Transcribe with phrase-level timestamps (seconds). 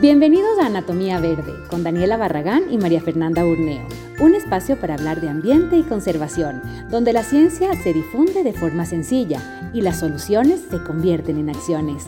[0.00, 3.84] Bienvenidos a Anatomía Verde con Daniela Barragán y María Fernanda Urneo,
[4.20, 8.86] un espacio para hablar de ambiente y conservación, donde la ciencia se difunde de forma
[8.86, 12.06] sencilla y las soluciones se convierten en acciones.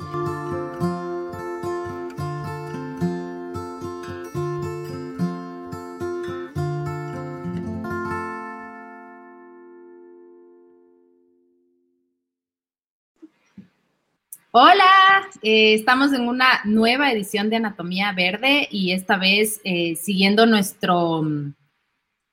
[14.52, 20.44] Hola, eh, estamos en una nueva edición de Anatomía Verde y esta vez eh, siguiendo
[20.44, 21.54] nuestro mm,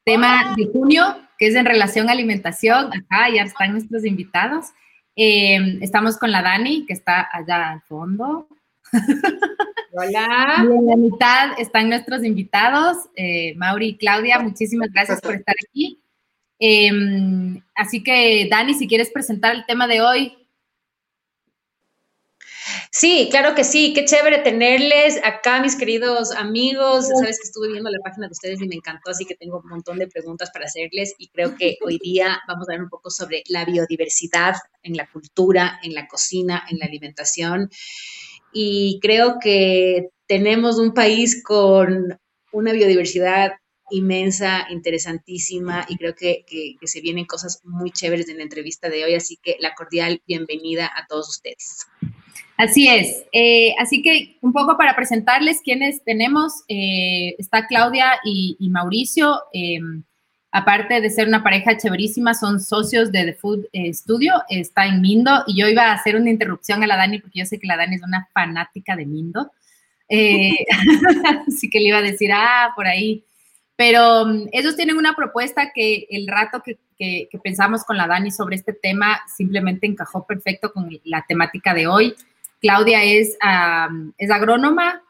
[0.04, 2.88] tema de junio, que es en relación a alimentación.
[2.88, 4.66] Acá ya están nuestros invitados.
[5.16, 8.48] Eh, estamos con la Dani, que está allá al fondo.
[9.94, 10.64] Hola.
[10.64, 12.98] Y en la mitad están nuestros invitados,
[13.58, 14.40] Mauri y Claudia.
[14.40, 16.02] Muchísimas gracias por estar aquí.
[17.76, 20.47] así que, Dani, si quieres presentar el tema de hoy,
[22.92, 27.08] Sí, claro que sí, qué chévere tenerles acá, mis queridos amigos.
[27.08, 29.70] Sabes que estuve viendo la página de ustedes y me encantó, así que tengo un
[29.70, 33.10] montón de preguntas para hacerles y creo que hoy día vamos a ver un poco
[33.10, 37.70] sobre la biodiversidad en la cultura, en la cocina, en la alimentación.
[38.54, 42.18] Y creo que tenemos un país con
[42.54, 43.52] una biodiversidad
[43.90, 48.90] inmensa, interesantísima y creo que, que, que, se vienen cosas muy chéveres en la entrevista
[48.90, 51.86] de hoy, así que la cordial bienvenida a todos ustedes.
[52.58, 53.24] Así es.
[53.32, 59.40] Eh, así que un poco para presentarles quiénes tenemos, eh, está Claudia y, Mauricio.
[59.54, 60.04] Em,
[60.52, 65.02] aparte de ser una pareja chéverísima, son socios de The Food eh, Studio, está en
[65.02, 65.44] Mindo.
[65.46, 67.78] Y yo iba a hacer una interrupción a la Dani porque yo sé que la
[67.78, 69.52] Dani es una fanática de Mindo.
[71.48, 73.24] así que le iba a decir, ah, por ahí.
[73.76, 78.32] Pero um, ellos tienen una propuesta que el rato que, que pensamos con la Dani
[78.32, 82.16] sobre este tema simplemente encajó perfecto con la temática de hoy.
[82.60, 83.38] Claudia es,
[84.18, 85.04] es agrónoma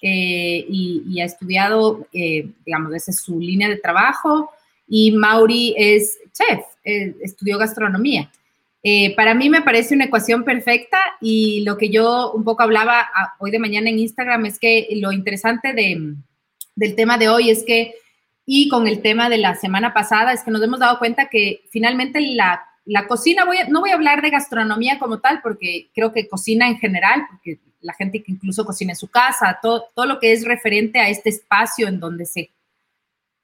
[0.00, 4.50] eh, y, ha estudiado, eh, digamos, esa es su línea de trabajo.
[4.88, 8.30] Y Mauri es chef, eh, estudió gastronomía.
[9.16, 13.34] para mí me parece una ecuación perfecta y lo que yo un poco hablaba ah,
[13.38, 16.14] hoy de mañana en Instagram es que lo interesante de,
[16.74, 17.94] del tema de hoy es que,
[18.44, 21.62] y con el tema de la semana pasada, es que nos hemos dado cuenta que
[21.70, 26.28] finalmente la la cocina, no voy a hablar de gastronomía como tal, porque creo que
[26.28, 30.32] cocina en general, porque la gente que incluso cocina en su casa, todo, lo que
[30.32, 32.50] es referente a este espacio en donde se,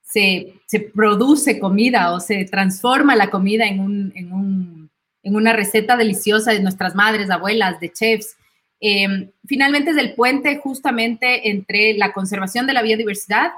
[0.03, 4.91] se, produce comida o se transforma la comida en, un, en, un,
[5.23, 8.37] en una receta deliciosa de nuestras madres, abuelas, de chefs.
[8.81, 13.51] Em, finalmente es el puente justamente entre la conservación de la biodiversidad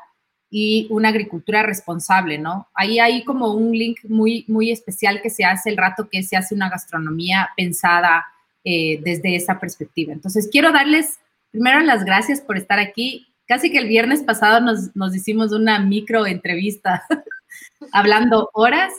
[0.51, 2.69] y una agricultura responsable, ¿no?
[2.75, 6.37] Ahí hay como un link muy, muy especial que se hace el rato que se
[6.37, 8.27] hace una gastronomía pensada
[8.65, 10.13] eh, desde esa perspectiva.
[10.13, 11.21] Entonces, quiero darles
[11.53, 13.29] primero las gracias por estar aquí.
[13.47, 17.05] Casi que el viernes pasado nos, nos hicimos una micro entrevista
[17.93, 18.93] hablando horas.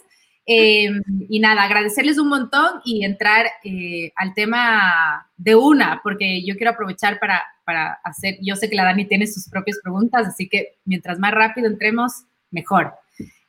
[0.46, 6.56] Em, y nada, agradecerles un montón y entrar eh, al tema de una, porque yo
[6.56, 10.50] quiero aprovechar para, para, hacer, yo sé que la Dani tiene sus propias preguntas, así
[10.50, 12.94] que mientras más rápido entremos, mejor.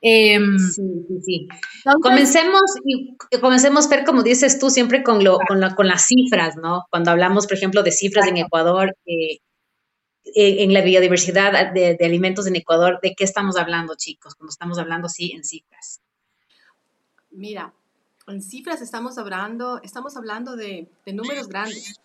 [0.00, 1.48] Em, sí, sí, sí.
[2.02, 6.56] comencemos, y comencemos, Fer, como dices tú, siempre con, lo, con, la, con las cifras,
[6.56, 6.86] ¿no?
[6.90, 9.40] Cuando hablamos, por ejemplo, de cifras en Ecuador, eh,
[10.24, 14.36] en la biodiversidad de, de alimentos en Ecuador, ¿de qué estamos hablando, chicos?
[14.36, 16.00] Cuando estamos hablando, sí, en cifras.
[17.30, 17.72] Mira,
[18.28, 22.00] en cifras estamos hablando, estamos hablando de, números grandes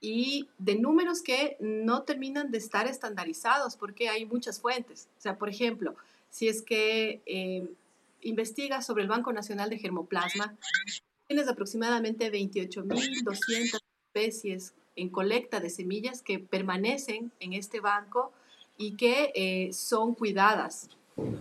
[0.00, 5.08] y de números que no terminan de estar estandarizados porque hay muchas fuentes.
[5.18, 5.94] O sea, por ejemplo,
[6.30, 7.68] si es que eh,
[8.22, 10.56] investigas sobre el Banco Nacional de Germoplasma,
[11.26, 18.32] tienes aproximadamente 28.200 especies en colecta de semillas que permanecen en este banco
[18.78, 20.88] y que eh, son cuidadas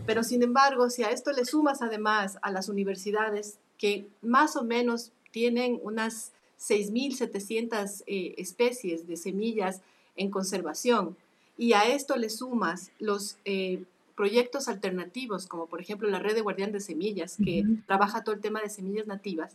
[0.06, 4.64] pero sin embargo, si a esto le sumas además a las universidades que más o
[4.64, 9.82] menos tienen unas 6.700 eh, especies de semillas
[10.16, 11.16] en conservación,
[11.58, 13.84] y a esto le sumas los eh,
[14.16, 18.42] proyectos alternativos, como por ejemplo la red de guardián de semillas, que trabaja todo el
[18.42, 19.54] tema de semillas nativas,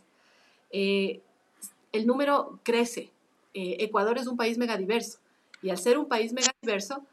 [0.71, 1.21] eh,
[1.91, 3.09] el número crece.
[3.57, 5.19] Ecuador es un país megadiverso,
[5.61, 7.05] y al ser un país megadiverso,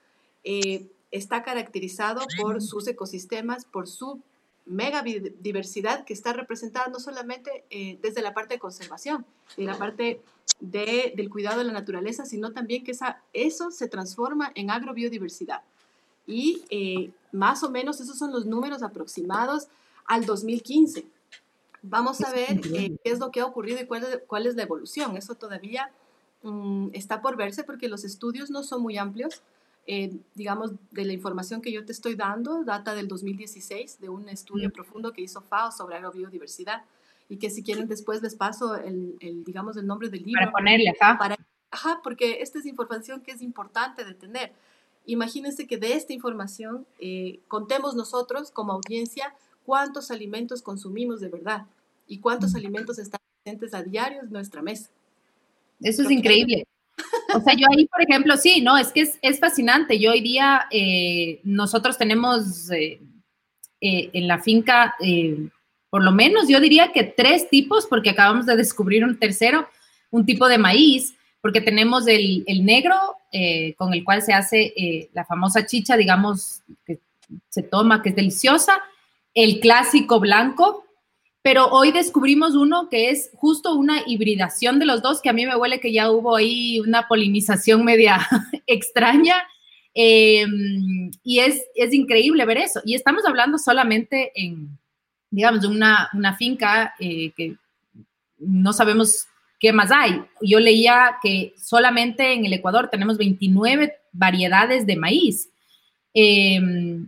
[1.12, 4.21] está caracterizado por sus ecosistemas, por su
[4.64, 9.26] mega diversidad que está representada no solamente eh, desde la parte de conservación,
[9.56, 10.20] de la parte
[10.61, 15.62] de, del cuidado de la naturaleza, sino también que esa, eso se transforma en agrobiodiversidad.
[16.26, 19.67] Y eh, más o menos esos son los números aproximados
[20.06, 21.05] al 2015.
[21.82, 24.55] Vamos a ver eh, qué es lo que ha ocurrido y cuál es, cuál es
[24.55, 25.17] la evolución.
[25.17, 25.91] Eso todavía
[26.43, 29.43] mm, está por verse porque los estudios no son muy amplios
[29.87, 34.29] eh, digamos, de la información que yo te estoy dando, data del 2016, de un
[34.29, 34.73] estudio Mm.
[34.73, 36.84] profundo que hizo FAO sobre agrobiodiversidad,
[37.29, 40.40] y que si quieren después les paso el, el, digamos, el nombre del libro.
[40.40, 41.17] Para ponerle acá.
[41.19, 41.37] Para,
[41.70, 44.52] ajá, porque esta es información que es importante de tener.
[45.06, 51.67] Imagínense que de esta información eh, contemos nosotros como audiencia cuántos alimentos consumimos de verdad
[52.06, 54.90] y cuántos alimentos están presentes a diario en nuestra mesa.
[55.81, 56.64] Eso es increíble.
[57.35, 59.99] O sea, yo ahí, por ejemplo, sí, no, es que es, es fascinante.
[59.99, 63.00] Yo hoy día, eh, nosotros tenemos eh,
[63.81, 65.49] eh, en la finca, eh,
[65.91, 69.69] por lo menos yo diría que tres tipos, porque acabamos de descubrir un tercero,
[70.11, 72.95] un tipo de maíz, porque tenemos el, el negro,
[73.33, 77.00] eh, con el cual se hace eh, la famosa chicha, digamos, que
[77.49, 78.75] se toma, que es deliciosa,
[79.35, 80.85] el clásico blanco,
[81.43, 85.44] pero hoy descubrimos uno que es justo una hibridación de los dos, que a mí
[85.44, 88.27] me huele que ya hubo ahí una polinización media
[88.67, 89.43] extraña.
[89.94, 90.47] Eh,
[91.25, 92.81] y es, es increíble ver eso.
[92.85, 94.79] Y estamos hablando solamente en,
[95.31, 97.56] digamos, una, una finca eh, que
[98.38, 99.27] no sabemos
[99.59, 100.23] qué más hay.
[100.41, 105.49] Yo leía que solamente en el Ecuador tenemos 29 variedades de maíz.
[106.14, 106.61] Eh,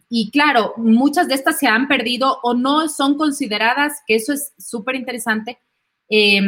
[0.09, 4.53] y claro, muchas de estas se han perdido o no son consideradas, que eso es
[4.59, 5.59] súper interesante.
[6.09, 6.41] Eh,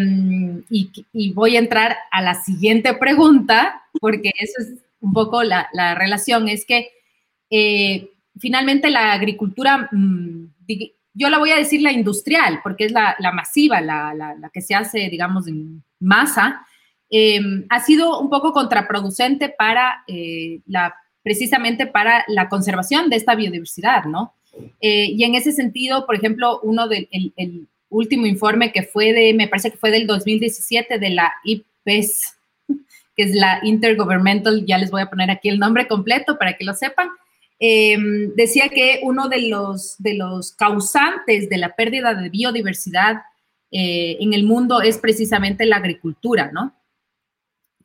[0.70, 5.94] y, voy a entrar a la siguiente pregunta, porque eso es un poco la, la
[5.94, 6.90] relación, es que
[7.50, 10.46] eh, finalmente la agricultura, mmm,
[11.14, 15.08] yo la voy a decir la industrial, porque es la, masiva, la, que se hace,
[15.08, 16.66] digamos, en masa,
[17.08, 20.94] eh, ha sido un poco contraproducente para eh, la
[21.26, 24.32] precisamente para la conservación de esta biodiversidad, ¿no?
[24.80, 29.34] Eh, y en ese sentido, por ejemplo, uno del el, último informe que fue de,
[29.34, 32.36] me parece que fue del 2017 de la IPES,
[33.16, 36.64] que es la Intergovernmental, ya les voy a poner aquí el nombre completo para que
[36.64, 37.08] lo sepan,
[37.58, 37.96] eh,
[38.36, 43.22] decía que uno de los, de los causantes de la pérdida de biodiversidad
[43.72, 46.72] eh, en el mundo es precisamente la agricultura, ¿no?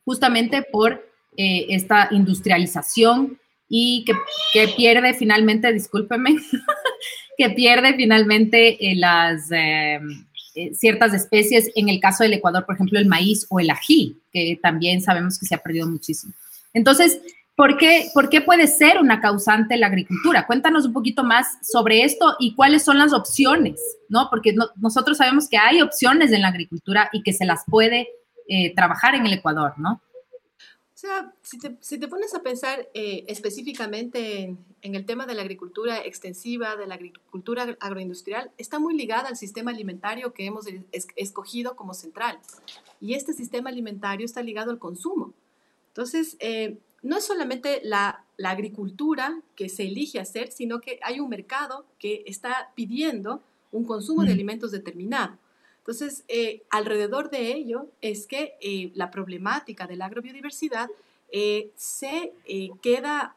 [0.04, 4.12] Justamente por eh, esta industrialización y que,
[4.52, 6.36] que, pierde finalmente, discúlpeme,
[7.38, 9.98] que pierde finalmente eh, las eh,
[10.74, 14.58] ciertas especies, en el caso del Ecuador, por ejemplo, el maíz o el ají, que
[14.62, 16.34] también sabemos que se ha perdido muchísimo.
[16.74, 17.18] Entonces,
[17.56, 20.46] ¿por qué, ¿por qué puede ser una causante la agricultura?
[20.46, 23.80] Cuéntanos un poquito más sobre esto y cuáles son las opciones,
[24.10, 24.28] ¿no?
[24.28, 28.08] Porque no, nosotros sabemos que hay opciones en la agricultura y que se las puede
[28.76, 30.02] trabajar en el Ecuador, ¿no?
[31.02, 35.26] O sea, si te, si te pones a pensar eh, específicamente en, en, el tema
[35.26, 40.46] de la agricultura extensiva, de la agricultura agroindustrial, está muy ligada al sistema alimentario que
[40.46, 42.38] hemos es, escogido como central.
[43.00, 45.32] Y este sistema alimentario está ligado al consumo.
[45.88, 51.18] Entonces, eh, no es solamente la, la, agricultura que se elige hacer, sino que hay
[51.18, 55.36] un mercado que está pidiendo un consumo de alimentos determinado.
[55.82, 60.88] Entonces, eh, alrededor de ello es que eh, la problemática de la agrobiodiversidad
[61.32, 62.32] eh, se
[62.80, 63.34] queda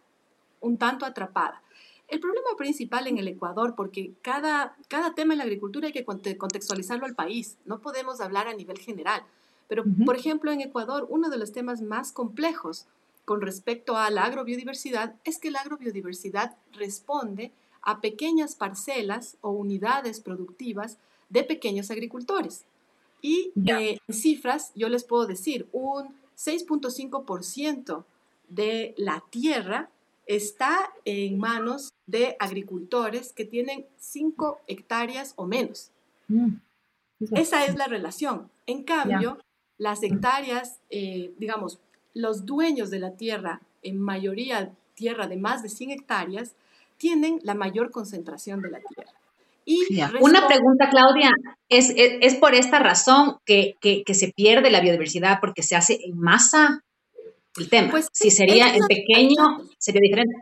[0.62, 1.64] un tanto atrapada.
[2.08, 6.06] El problema principal en el Ecuador, porque cada, cada tema en la agricultura hay que
[6.06, 9.24] contextualizarlo al país, no podemos hablar a nivel general,
[9.68, 10.06] pero uh -huh.
[10.06, 12.86] por ejemplo en Ecuador uno de los temas más complejos
[13.26, 20.20] con respecto a la agrobiodiversidad es que la agrobiodiversidad responde a pequeñas parcelas o unidades
[20.20, 21.00] productivas
[21.36, 22.64] de pequeños agricultores.
[23.22, 28.06] Y eh, en cifras, yo les puedo decir, un 6.5%
[28.48, 29.90] de la tierra
[30.28, 35.92] está en manos de agricultores que tienen 5 hectáreas o menos.
[36.30, 36.56] Mm.
[37.32, 38.50] Esa es la relación.
[38.66, 39.46] En cambio, yeah.
[39.78, 41.80] las hectáreas, eh, digamos,
[42.14, 46.56] los dueños de la tierra, en mayoría tierra de más de 100 hectáreas,
[46.98, 49.12] tienen la mayor concentración de la tierra.
[49.66, 50.14] Y yeah.
[50.22, 51.32] Una pregunta, Claudia,
[51.70, 55.76] ¿es, es, es por esta razón que, que, que, se pierde la biodiversidad porque se
[55.76, 56.84] hace en masa
[57.58, 57.90] el tema?
[57.90, 59.36] Pues, si sería en pequeño,
[59.80, 60.36] sería diferente.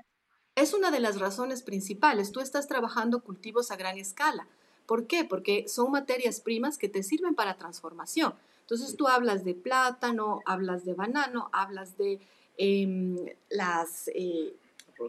[0.55, 2.31] Es una de las razones principales.
[2.33, 4.45] Tú estás trabajando cultivos a gran escala.
[4.85, 5.23] ¿Por qué?
[5.23, 8.33] Porque son materias primas que te sirven para transformación.
[8.59, 12.19] Entonces tú hablas de plátano, hablas de banano, hablas de
[12.57, 14.09] eh, las...
[14.13, 14.53] Eh,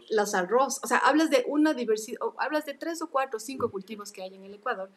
[0.09, 3.69] los arroz, o sea, hablas de una diversidad, hablas de tres o cuatro o cinco
[3.69, 4.89] cultivos que hay en el Ecuador,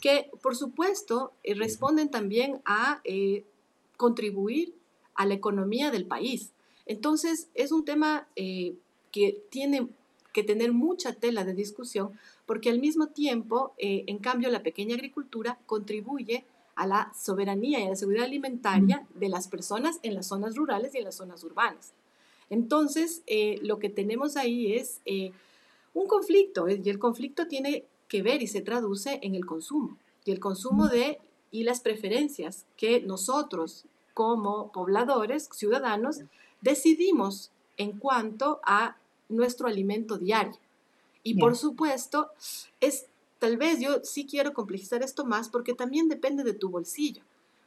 [0.00, 3.44] que por supuesto eh, responden también a eh,
[3.96, 4.74] contribuir
[5.14, 6.52] a la economía del país.
[6.86, 8.74] Entonces, es un tema eh,
[9.12, 9.88] que tiene
[10.32, 12.12] que tener mucha tela de discusión,
[12.46, 16.44] porque al mismo tiempo, en cambio, la pequeña agricultura contribuye
[16.76, 20.94] a la soberanía y a la seguridad alimentaria de las personas en las zonas rurales
[20.94, 21.92] y en las zonas urbanas.
[22.50, 25.32] Entonces, eh, lo que tenemos ahí es eh,
[25.94, 30.32] un conflicto, y el conflicto tiene que ver y se traduce en el consumo, y
[30.32, 31.18] el consumo de
[31.52, 36.20] y las preferencias que nosotros como pobladores, ciudadanos,
[36.60, 38.96] decidimos en cuanto a
[39.28, 40.58] nuestro alimento diario.
[41.22, 42.28] Y por supuesto,
[42.80, 43.06] es
[43.38, 47.22] tal vez yo sí quiero complejizar esto más porque también depende de tu bolsillo.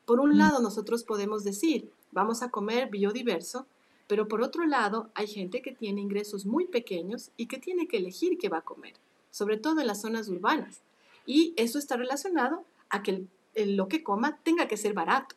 [0.05, 3.65] Por un lado, nosotros podemos decir, vamos a comer biodiverso,
[4.07, 7.97] pero por otro lado, hay gente que tiene ingresos muy pequeños y que tiene que
[7.97, 8.93] elegir qué va a comer,
[9.31, 10.81] sobre todo en las zonas urbanas.
[11.25, 13.23] Y eso está relacionado a que
[13.55, 15.35] lo que coma tenga que ser barato.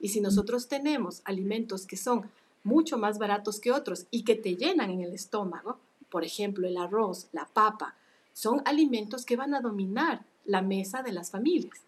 [0.00, 2.30] Y si nosotros tenemos alimentos que son
[2.62, 5.78] mucho más baratos que otros y que te llenan en el estómago,
[6.08, 7.94] por ejemplo, el arroz, la papa,
[8.32, 11.80] son alimentos que van a dominar la mesa de las familias.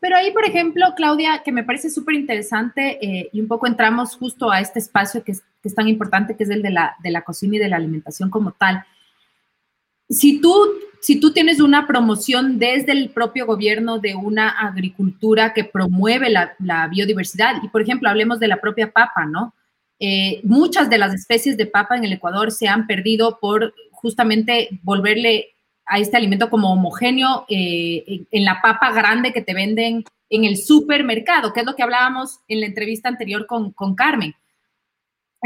[0.00, 4.16] Pero ahí, por ejemplo, Claudia, que me parece súper interesante eh, y un poco entramos
[4.16, 5.34] justo a este espacio que
[5.66, 8.30] es, tan importante, que es el de la, de la cocina y de la alimentación
[8.30, 8.84] como tal.
[10.08, 10.54] Si tú,
[11.00, 16.54] si tú tienes una promoción desde el propio gobierno de una agricultura que promueve la,
[16.58, 19.54] la biodiversidad, y por ejemplo, hablemos de la propia papa, ¿no?
[19.98, 24.68] Eh, muchas de las especies de papa en el Ecuador se han perdido por justamente
[24.82, 25.54] volverle
[25.86, 30.56] a este alimento como homogéneo eh, en, la papa grande que te venden en el
[30.56, 34.34] supermercado, que es lo que hablábamos en la entrevista anterior con, con Carmen.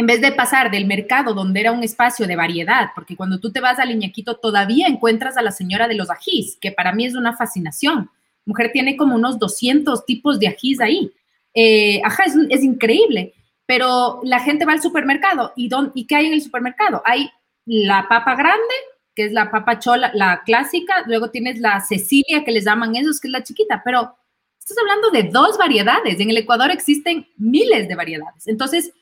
[0.00, 3.52] En vez de pasar del mercado donde era un espacio de variedad, porque cuando tú
[3.52, 7.04] te vas al Iñaquito todavía encuentras a la señora de los ajís, que para mí
[7.04, 8.08] es una fascinación.
[8.46, 11.12] Mujer tiene como unos 200 tipos de ajís ahí.
[11.52, 13.34] Eh, ajá, es, increíble
[13.66, 17.02] pero la gente va al supermercado y, ¿y qué hay en el supermercado?
[17.04, 17.28] Hay
[17.66, 18.74] la papa grande,
[19.14, 23.20] que es la papa chola, la clásica, luego tienes la Cecilia, que les llaman esos,
[23.20, 24.16] que es la chiquita, pero
[24.58, 26.18] estás hablando de dos variedades.
[26.20, 28.48] En el Ecuador existen miles de variedades.
[28.48, 28.94] Entonces,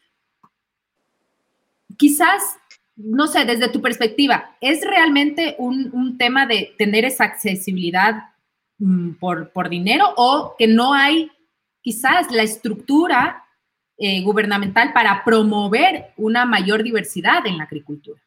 [1.99, 2.57] quizás,
[2.97, 8.31] no sé, desde tu perspectiva, ¿es realmente un, tema de tener esa accesibilidad
[8.79, 11.31] mm, por, por dinero o que no hay
[11.83, 13.45] quizás la estructura
[14.01, 18.23] eh, gubernamental para promover una mayor diversidad en la agricultura.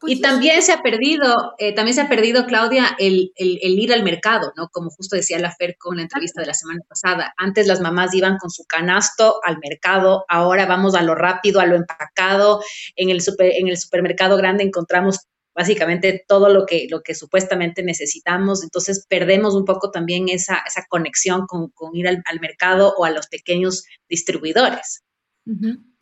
[0.00, 4.02] Pues y también se ha perdido, eh, también se ha perdido, Claudia, el, ir al
[4.02, 4.68] mercado, ¿no?
[4.68, 7.32] Como justo decía la Fer con la entrevista de la semana pasada.
[7.36, 11.66] Antes las mamás iban con su canasto al mercado, ahora vamos a lo rápido, a
[11.66, 12.62] lo empacado.
[12.96, 15.20] En el, en el supermercado grande encontramos
[15.54, 18.62] básicamente todo lo que, lo que supuestamente necesitamos.
[18.62, 23.10] Entonces perdemos un poco también esa, esa conexión con, con ir al, mercado o a
[23.10, 25.02] los pequeños distribuidores.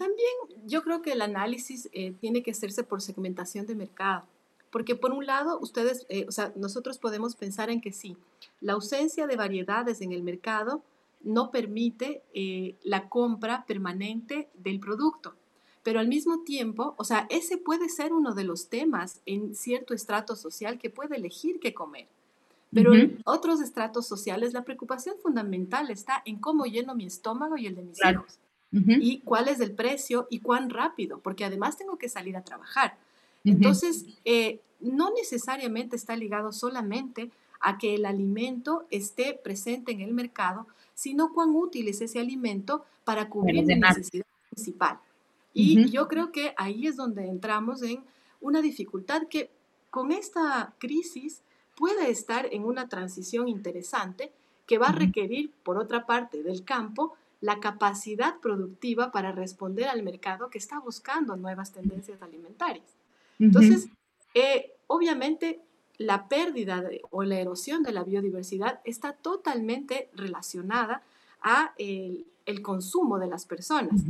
[0.01, 0.31] También
[0.65, 4.25] yo creo que el análisis eh, tiene que hacerse por segmentación de mercado.
[4.71, 8.17] Porque por un lado, ustedes, eh, o sea, nosotros podemos pensar en que sí,
[8.63, 10.83] la ausencia de variedades en el mercado
[11.23, 15.35] no permite eh, la compra permanente del producto
[15.83, 19.95] pero al mismo tiempo, o sea, ese puede ser uno de los temas en cierto
[19.95, 22.07] estrato social que puede elegir qué comer.
[22.71, 27.67] Pero en otros estratos sociales la preocupación fundamental está en cómo lleno mi estómago y
[27.67, 28.39] el de mis hijos.
[28.73, 32.97] Y cuál es el precio y cuán rápido, porque además tengo que salir a trabajar.
[33.45, 40.15] Entonces, eh, no necesariamente está ligado solamente a que el alimento esté presente en el
[40.15, 44.99] mercado, sino cuán útil es ese alimento para cubrir mi necesidad principal.
[45.53, 48.03] Y yo creo que ahí es donde entramos en
[48.41, 49.51] una dificultad que
[49.91, 51.43] con esta crisis
[51.77, 54.33] puede estar en una transición interesante
[54.67, 60.03] que va a requerir, por otra parte, del campo, la capacidad productiva para responder al
[60.03, 62.85] mercado que está buscando nuevas tendencias alimentarias.
[63.39, 63.89] Entonces,
[64.35, 65.61] eh, obviamente,
[65.97, 71.03] la pérdida o la erosión de la biodiversidad está totalmente relacionada
[71.41, 74.03] a el, el consumo de las personas.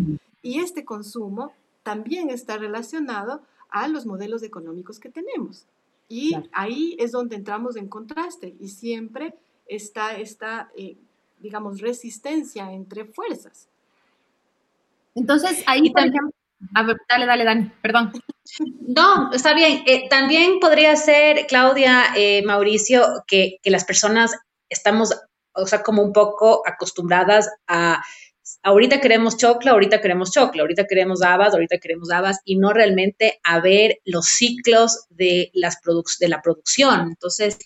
[0.42, 5.66] Y este consumo también está relacionado a los modelos económicos que tenemos.
[6.08, 9.34] Y ahí es donde entramos en contraste y siempre
[9.66, 10.96] está esta, eh,
[11.40, 13.68] digamos, resistencia entre fuerzas.
[15.14, 16.30] Entonces, ahí, también
[16.74, 18.12] a ver, dale, dale, Dani, perdón.
[18.80, 19.82] No, está bien.
[19.86, 24.36] Eh, también podría ser, Claudia, eh, Mauricio, que, que las personas
[24.68, 25.14] estamos,
[25.54, 28.02] o sea, como un poco acostumbradas a
[28.62, 33.40] ahorita queremos choclo, ahorita queremos choclo, ahorita queremos habas, ahorita queremos habas, y no realmente
[33.42, 35.78] a ver los ciclos de, las
[36.18, 37.08] de la producción.
[37.08, 37.58] Entonces,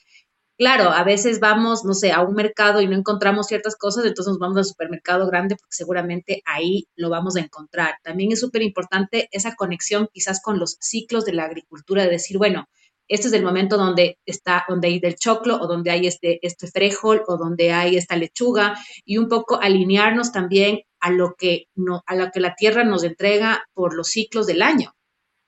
[0.57, 4.33] claro, a veces vamos, no sé, a un mercado y no encontramos ciertas cosas, entonces
[4.33, 7.97] nos vamos al supermercado grande porque seguramente ahí lo vamos a encontrar.
[8.03, 12.39] También es súper importante esa conexión quizás con los ciclos de la agricultura, de decir,
[12.39, 12.69] bueno,
[13.07, 16.69] este es el momento donde está, donde hay del choclo o donde hay este, este
[16.69, 22.03] frijol o donde hay esta lechuga y un poco alinearnos también a lo que, no,
[22.07, 24.95] a lo que la tierra nos entrega por los ciclos del año.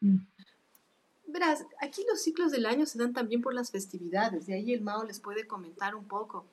[0.01, 0.19] Mm.
[1.39, 4.81] Verás, aquí los ciclos del año se dan también por las festividades, de ahí el
[4.81, 6.47] Mao les puede comentar un poco.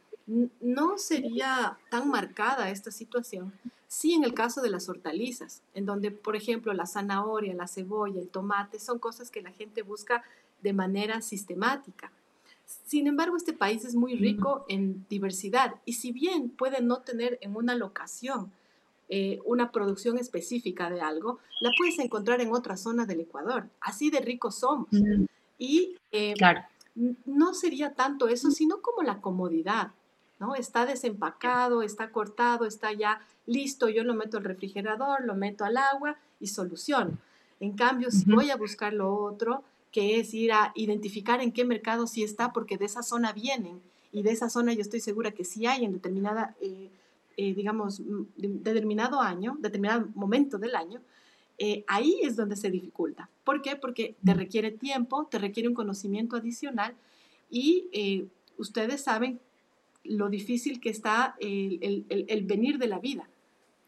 [0.60, 3.54] No sería tan marcada esta situación
[3.88, 8.20] si en el caso de las hortalizas, en donde, por ejemplo, la zanahoria, la cebolla,
[8.20, 10.22] el tomate son cosas que la gente busca
[10.62, 12.12] de manera sistemática.
[12.86, 17.38] Sin embargo, este país es muy rico en diversidad y si bien puede no tener
[17.40, 18.52] en una locación
[19.10, 23.68] eh, una producción específica de algo, la puedes encontrar en otra zona del Ecuador.
[23.82, 24.88] Así de ricos somos.
[25.58, 26.34] Y eh,
[27.26, 29.92] no sería tanto eso, sino como la comodidad.
[30.40, 30.56] ¿no?
[30.56, 35.78] Está desempacado, está cortado, está ya listo, yo lo meto al refrigerador, lo meto al
[35.78, 37.20] agua y solución.
[37.60, 41.66] En cambio, si voy a buscar lo otro, que es ir a identificar en qué
[41.66, 43.80] mercado sí está, porque de esa zona vienen
[44.12, 46.90] y de esa zona yo estoy segura que sí hay en determinada, eh,
[47.38, 48.02] eh, digamos,
[48.36, 51.02] determinado año, determinado momento del año,
[51.58, 53.30] eh, ahí es donde se dificulta.
[53.44, 53.76] ¿Por qué?
[53.76, 56.96] Porque te requiere tiempo, te requiere un conocimiento adicional
[57.50, 59.40] y ustedes saben
[60.04, 63.28] lo difícil que está el, el, el, venir de la vida,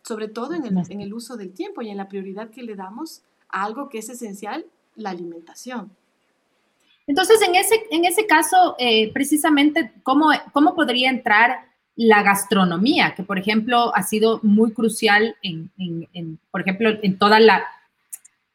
[0.03, 2.75] sobre todo en el, en el uso del tiempo y en la prioridad que le
[2.75, 5.91] damos a algo que es esencial la alimentación.
[7.07, 13.15] Entonces, en ese, en ese caso, eh, precisamente, ¿cómo, ¿cómo podría entrar la gastronomía?
[13.15, 17.63] Que, por ejemplo, ha sido muy crucial en, en, por ejemplo, en toda la,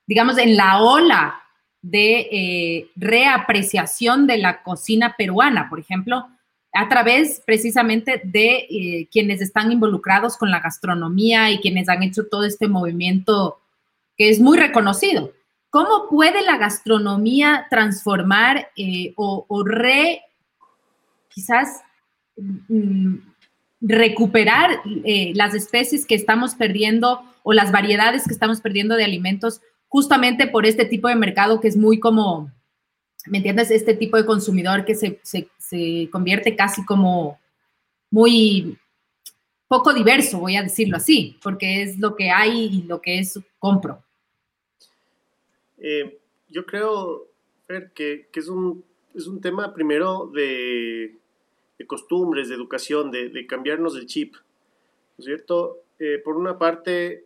[0.07, 1.41] digamos, en la ola
[1.83, 6.27] de eh, reapreciación de la cocina peruana, por ejemplo,
[6.73, 12.27] a través precisamente de eh, quienes están involucrados con la gastronomía y quienes han hecho
[12.31, 13.61] todo este movimiento
[14.17, 15.33] que es muy reconocido.
[15.71, 20.23] ¿Cómo puede la gastronomía transformar eh, o, re,
[21.29, 21.81] quizás,
[22.37, 23.15] mm,
[23.81, 29.61] recuperar eh, las especies que estamos perdiendo o las variedades que estamos perdiendo de alimentos
[29.89, 32.53] justamente por este tipo de mercado que es muy como,
[33.27, 33.71] ¿me entiendes?
[33.71, 37.41] Este tipo de consumidor que se, se convierte casi como
[38.11, 38.79] muy
[39.71, 43.39] poco diverso, voy a decirlo así, porque es lo que hay y lo que es
[43.61, 44.03] compro.
[45.79, 47.29] Eh, yo creo,
[47.69, 51.20] Fer, que, que, es, un, es un tema primero de,
[51.81, 55.79] de costumbres, de educación, de, de, cambiarnos el chip, ¿no es cierto?
[55.99, 57.25] Eh, por una parte,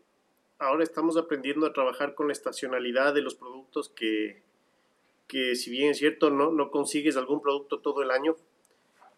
[0.60, 4.42] ahora estamos aprendiendo a trabajar con la estacionalidad de los productos que,
[5.26, 8.36] que si bien es cierto, no, no consigues algún producto todo el año.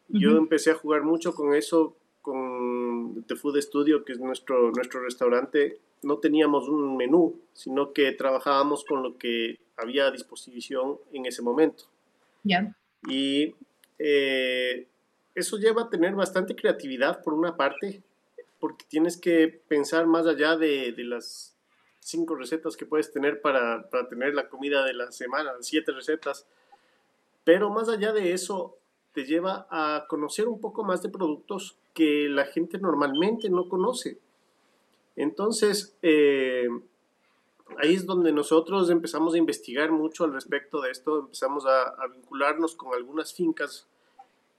[0.09, 5.03] Yo empecé a jugar mucho con eso, con The Food Studio, que es nuestro, nuestro
[5.03, 11.27] restaurante, no teníamos un menú, sino que trabajábamos con lo que había a disposición en
[11.27, 11.85] ese momento.
[12.42, 12.75] Ya.
[13.07, 13.55] Y
[13.99, 14.87] eh,
[15.37, 18.03] eso lleva a tener bastante creatividad por una parte,
[18.59, 21.55] porque tienes que pensar más allá de, de las
[22.01, 26.46] cinco recetas que puedes tener para, para, tener la comida de la semana, siete recetas.
[27.44, 28.77] Pero más allá de eso,
[29.12, 34.18] te lleva a conocer un poco más de productos que la gente normalmente no conoce.
[35.16, 36.68] Entonces, eh,
[37.79, 42.77] ahí es donde nosotros empezamos a investigar mucho al respecto de esto, empezamos a, vincularnos
[42.77, 43.87] con algunas fincas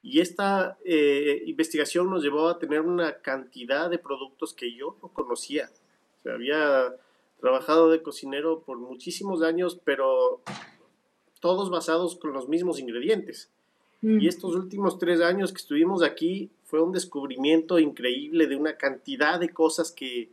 [0.01, 5.09] y esta eh, investigación nos llevó a tener una cantidad de productos que yo no
[5.09, 5.69] conocía.
[6.25, 6.95] O había
[7.39, 10.41] trabajado de cocinero por muchísimos años, pero
[11.39, 13.49] todos basados con los mismos ingredientes.
[14.01, 14.21] Mm.
[14.21, 19.39] Y estos últimos tres años que estuvimos aquí fue un descubrimiento increíble de una cantidad
[19.39, 20.29] de cosas que,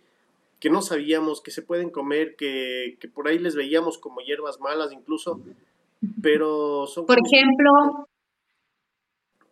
[0.60, 4.60] que no sabíamos, que se pueden comer, que, que, por ahí les veíamos como hierbas
[4.60, 5.40] malas incluso,
[6.22, 7.06] pero son...
[7.06, 8.08] Por ejemplo...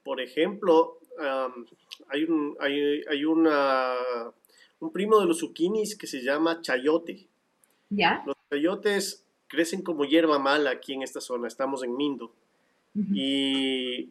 [0.05, 0.99] Por ejemplo,
[2.09, 3.95] hay, un, hay, hay una,
[4.81, 7.27] un primo de los zucchinis que se llama chayote.
[7.91, 8.23] ¿Ya?
[8.27, 12.33] Los chayotes crecen como hierba mala aquí en esta zona, estamos en Mindo.
[12.95, 14.11] Y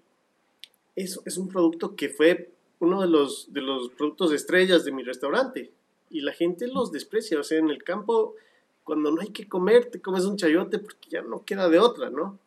[0.96, 5.04] eso es un producto que fue uno de los, de los productos estrellas de mi
[5.04, 5.72] restaurante
[6.10, 7.40] y la gente los desprecia.
[7.40, 8.36] O sea, en el campo,
[8.84, 12.10] cuando no hay que comer, te comes un chayote porque ya no queda de otra,
[12.10, 12.40] ¿no?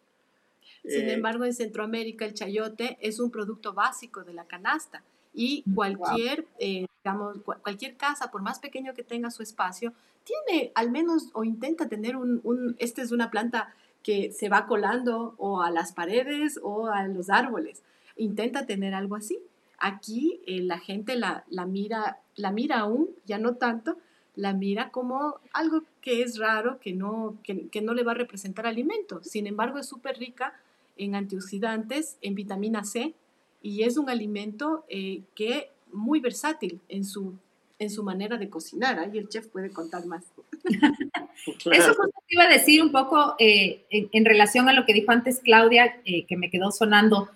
[0.82, 5.02] Sin eh, embargo, en Centroamérica el chayote es un producto básico de la canasta
[5.34, 10.90] y cualquier, eh, digamos, cualquier casa, por más pequeño que tenga su espacio, tiene al
[10.90, 15.62] menos o intenta tener un, un, esta es una planta que se va colando o
[15.62, 17.82] a las paredes o a los árboles.
[18.16, 19.40] Intenta tener algo así.
[19.78, 23.98] Aquí eh, la gente la, la, mira, la mira aún, ya no tanto,
[24.36, 28.16] la mira como algo que es raro, que no, que, que no le va a
[28.16, 29.22] representar alimento.
[29.22, 30.54] Sin embargo, es súper rica
[30.96, 33.14] en antioxidantes, en vitamina C,
[33.62, 37.34] y es un alimento eh, que muy versátil en su,
[37.78, 38.98] en su manera de cocinar.
[38.98, 40.24] Ahí el chef puede contar más.
[41.46, 45.12] Eso justo te iba a decir un poco eh, en, relación a lo que dijo
[45.12, 47.30] antes Claudia, eh, que me quedó sonando.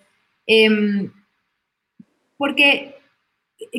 [0.47, 1.11] Em,
[2.37, 2.98] porque,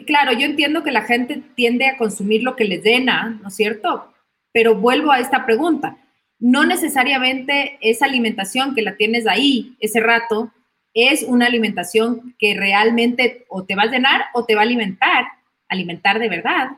[0.05, 3.55] claro, yo entiendo que la gente tiende a consumir lo que les llena, ¿no es
[3.55, 4.13] cierto?
[4.51, 5.97] Pero vuelvo a esta pregunta.
[6.39, 10.51] No necesariamente esa alimentación que la tienes ahí ese rato
[10.93, 15.25] es una alimentación que realmente o te va a llenar o te va a alimentar,
[15.67, 16.69] alimentar de verdad.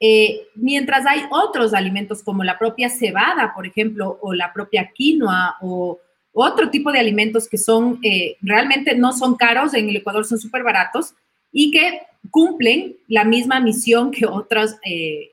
[0.00, 5.56] Eh, mientras hay otros alimentos como la propia cebada, por ejemplo, o la propia quinoa
[5.60, 5.98] o
[6.32, 10.38] otro tipo de alimentos que son eh, realmente no son caros, en el Ecuador son
[10.38, 11.14] súper baratos
[11.52, 15.30] y que cumplen la misma misión que otros, eh,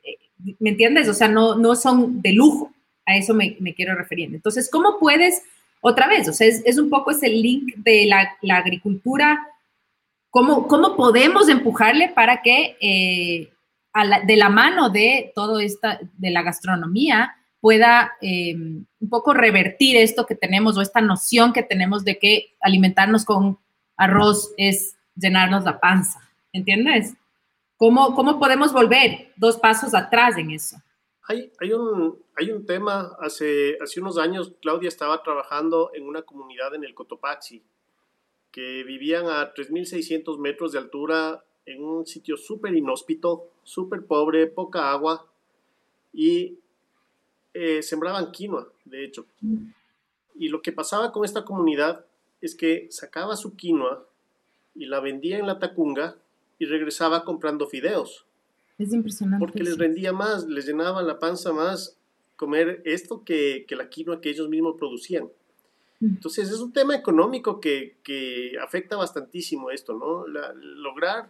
[0.59, 1.09] ¿me entiendes?
[1.09, 2.71] O sea, no, no son de lujo,
[3.05, 4.33] a eso me, me quiero referir.
[4.33, 5.43] Entonces, ¿cómo puedes
[5.87, 9.47] otra vez, o sea, es, un poco ese link de la, agricultura,
[10.31, 13.51] ¿cómo, ¿cómo, podemos empujarle para que eh,
[14.25, 20.25] de la mano de todo esta, de la gastronomía, pueda em, un poco revertir esto
[20.25, 23.59] que tenemos o esta noción que tenemos de que alimentarnos con
[23.95, 26.19] arroz es llenarnos la panza,
[26.51, 27.15] ¿entiendes?
[27.77, 30.77] ¿Cómo, cómo podemos volver dos pasos atrás en eso?
[31.27, 36.21] Hay, hay, un, hay un tema, hace, hace unos años Claudia estaba trabajando en una
[36.21, 37.63] comunidad en el Cotopaxi,
[38.51, 44.91] que vivían a 3.600 metros de altura en un sitio súper inhóspito, súper pobre, poca
[44.91, 45.25] agua,
[46.13, 46.59] y
[47.53, 49.25] eh, sembraban quinoa, de hecho.
[50.35, 52.05] Y lo que pasaba con esta comunidad
[52.39, 54.05] es que sacaba su quinoa
[54.75, 56.17] y la vendía en la tacunga
[56.59, 58.25] y regresaba comprando fideos.
[58.77, 59.43] Es impresionante.
[59.43, 61.97] Porque les rendía más, les llenaba la panza más
[62.35, 65.29] comer esto que, que la quinoa que ellos mismos producían.
[66.01, 70.27] Entonces es un tema económico que, que afecta bastantísimo esto, ¿no?
[70.27, 71.29] lograr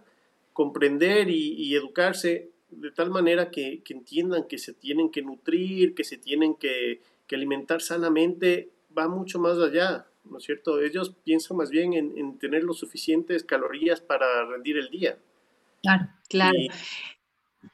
[0.53, 5.93] comprender y, y, educarse de tal manera que, que, entiendan que se tienen que nutrir,
[5.93, 10.81] que se tienen que, que, alimentar sanamente, va mucho más allá, ¿no es cierto?
[10.81, 15.17] Ellos piensan más bien en, en tener los suficientes calorías para rendir el día.
[15.81, 16.57] Claro, claro.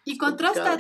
[0.04, 0.78] Y contrasta,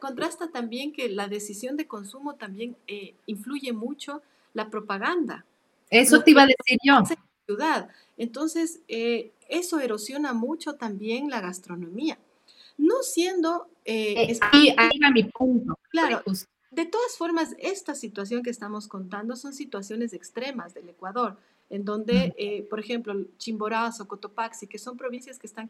[0.00, 5.44] contrasta, también que la decisión de consumo también eh, influye mucho la propaganda.
[5.90, 7.02] Eso te iba a decir yo.
[7.46, 7.88] Ciudad.
[8.16, 12.18] Entonces, eh, eso erosiona mucho también la gastronomía.
[12.76, 13.68] No siendo...
[13.84, 15.78] Eh, ahí, va mi punto.
[15.90, 16.22] Claro.
[16.74, 21.36] De todas formas, esta situación que estamos contando son situaciones extremas del Ecuador
[21.70, 25.68] en donde, eh, por ejemplo, Chimborazo, Cotopaxi, que son provincias que están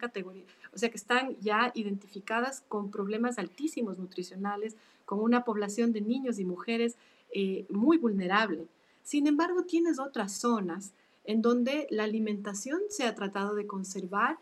[0.73, 6.39] o sea, que están ya identificadas con problemas altísimos nutricionales, con una población de niños
[6.39, 6.97] y mujeres
[7.33, 8.67] eh, muy vulnerable.
[9.03, 10.93] Sin embargo, tienes otras zonas
[11.25, 14.39] en donde la alimentación se ha tratado de conservar.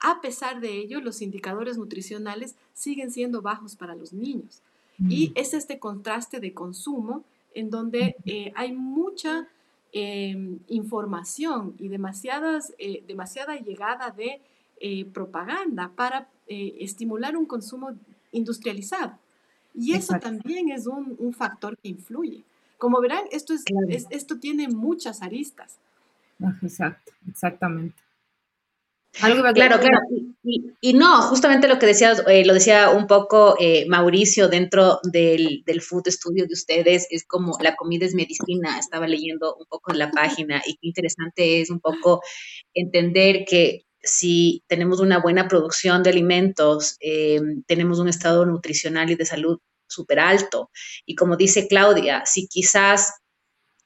[0.00, 4.60] A pesar de ello, los indicadores nutricionales siguen siendo bajos para los niños.
[4.98, 9.48] Y es este contraste de consumo en donde eh, hay mucha
[9.96, 14.40] Em, información y demasiadas, eh, demasiada llegada de
[14.80, 17.92] eh, propaganda para estimular un consumo
[18.32, 19.16] industrializado.
[19.72, 22.42] Y eso también es un, factor que influye.
[22.76, 23.62] Como verán, esto, es,
[24.10, 25.78] esto tiene muchas aristas.
[26.60, 28.03] Exacto, exactamente
[29.18, 29.80] claro, claro.
[30.80, 35.62] Y, no, justamente lo que decía, eh, lo decía un poco eh, Mauricio dentro del,
[35.64, 38.78] del, Food Studio de ustedes, es como la comida es medicina.
[38.78, 42.20] Estaba leyendo un poco en la página y qué interesante es un poco
[42.74, 49.14] entender que si tenemos una buena producción de alimentos, eh, tenemos un estado nutricional y
[49.14, 50.70] de salud súper alto.
[51.06, 53.14] Y como dice Claudia, si quizás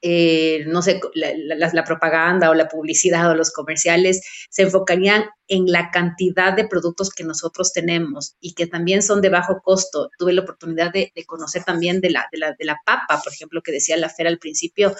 [0.01, 5.91] eh, no sé, la, propaganda o la publicidad o los comerciales se enfocarían en la
[5.91, 10.09] cantidad de productos que nosotros tenemos y que también son de bajo costo.
[10.17, 13.61] Tuve la oportunidad de, conocer también de la, de la, de, la, papa, por ejemplo,
[13.61, 14.95] que decía la Fera al principio.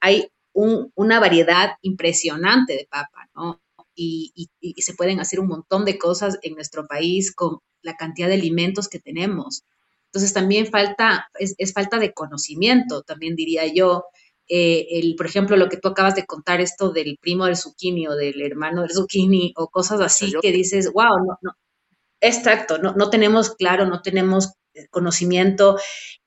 [0.00, 3.62] Hay una variedad impresionante de papa, ¿no?
[3.94, 8.34] Y, se pueden hacer un montón de cosas en nuestro país con la cantidad de
[8.34, 9.64] alimentos que tenemos.
[10.06, 14.04] Entonces también falta, es, es falta de conocimiento, también diría yo,
[14.54, 18.06] eh, el, por ejemplo, lo que tú acabas de contar, esto del primo del zucchini
[18.06, 21.56] o del hermano del zucchini o cosas así que dices, wow, no, no,
[22.20, 25.78] exacto, no, no tenemos claro, no tenemos eh, conocimiento.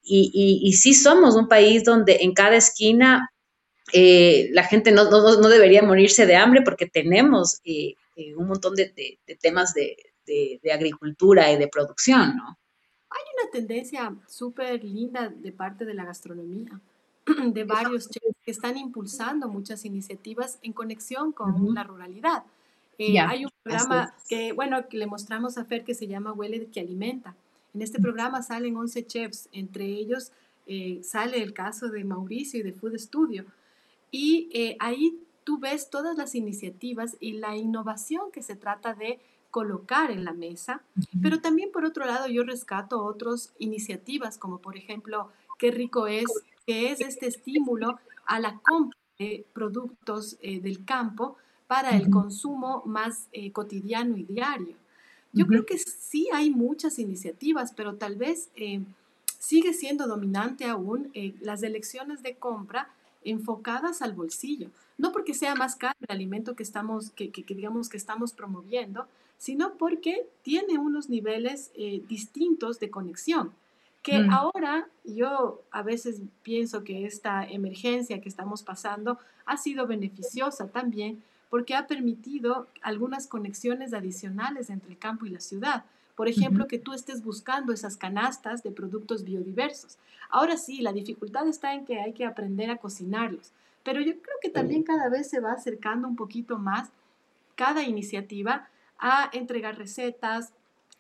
[0.02, 0.32] Y,
[0.64, 3.30] y, sí somos un país donde en cada esquina
[3.94, 7.62] eh, la gente no, no, no, debería morirse de hambre porque tenemos
[8.38, 12.58] un montón de, de, temas de, de, agricultura y de producción, ¿no?
[13.12, 16.82] Hay una tendencia súper linda de parte de la gastronomía
[17.54, 22.44] de varios chefs que están impulsando muchas iniciativas en conexión con la ruralidad.
[22.98, 26.68] Eh, hay un programa que, bueno, que le mostramos a Fer que se llama Huele
[26.68, 27.36] que alimenta.
[27.74, 30.32] En este programa salen 11 chefs, entre ellos
[30.68, 33.46] eh, sale el caso de Mauricio y de Food Studio.
[34.12, 39.20] Y eh, ahí tú ves todas las iniciativas y la innovación que se trata de
[39.52, 40.82] colocar en la mesa,
[41.22, 46.26] pero también por otro lado yo rescato otras iniciativas como por ejemplo qué rico es,
[46.66, 52.84] que es este estímulo a la compra de productos eh, del campo para el consumo
[52.86, 54.76] más eh, cotidiano y diario.
[55.34, 58.82] Yo creo que sí hay muchas iniciativas, pero tal vez eh,
[59.38, 62.90] sigue siendo dominante aún las elecciones de compra
[63.24, 64.70] enfocadas al bolsillo.
[64.98, 69.74] No porque sea más caro el alimento que estamos, que, digamos que estamos promoviendo, sino
[69.74, 71.72] porque tiene unos niveles
[72.08, 73.52] distintos de conexión
[74.06, 74.30] que mm.
[74.30, 81.24] ahora yo a veces pienso que esta emergencia que estamos pasando ha sido beneficiosa también
[81.50, 85.86] porque ha permitido algunas conexiones adicionales entre el campo y la ciudad.
[86.16, 89.98] Por ejemplo, que tú estés buscando esas canastas de productos biodiversos.
[90.30, 94.38] Ahora sí, la dificultad está en que hay que aprender a cocinarlos, pero yo creo
[94.40, 96.90] que también cada vez se va acercando un poquito más
[97.56, 100.54] cada iniciativa a entregar recetas,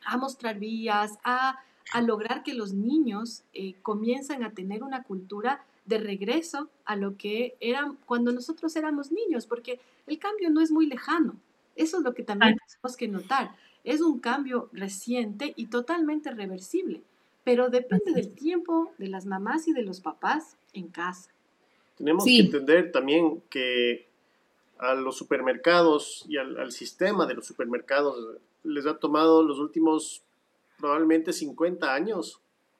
[0.03, 1.59] a mostrar vías, a
[1.93, 7.15] a lograr que los niños eh, comiencen a tener una cultura de regreso a lo
[7.15, 11.35] que eran cuando nosotros éramos niños, porque el cambio no es muy lejano.
[11.75, 13.55] Eso es lo que también tenemos que notar.
[13.83, 17.01] Es un cambio reciente y totalmente reversible,
[17.43, 21.29] pero depende del tiempo de las mamás y de los papás en casa.
[21.97, 24.07] Tenemos que entender también que
[24.79, 30.24] a los supermercados y al, al sistema de los supermercados les ha tomado los últimos
[30.77, 32.39] probablemente 50 años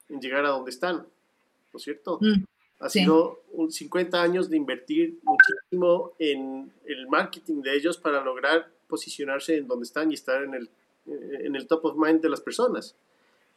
[0.10, 2.19] en llegar a donde están, ¿no es cierto?
[2.21, 2.43] Mm,
[2.79, 8.69] ha sido un 50 años de invertir muchísimo en el marketing de ellos para lograr
[8.88, 10.69] posicionarse en donde están y estar en el,
[11.08, 12.95] en el top of mind de las personas.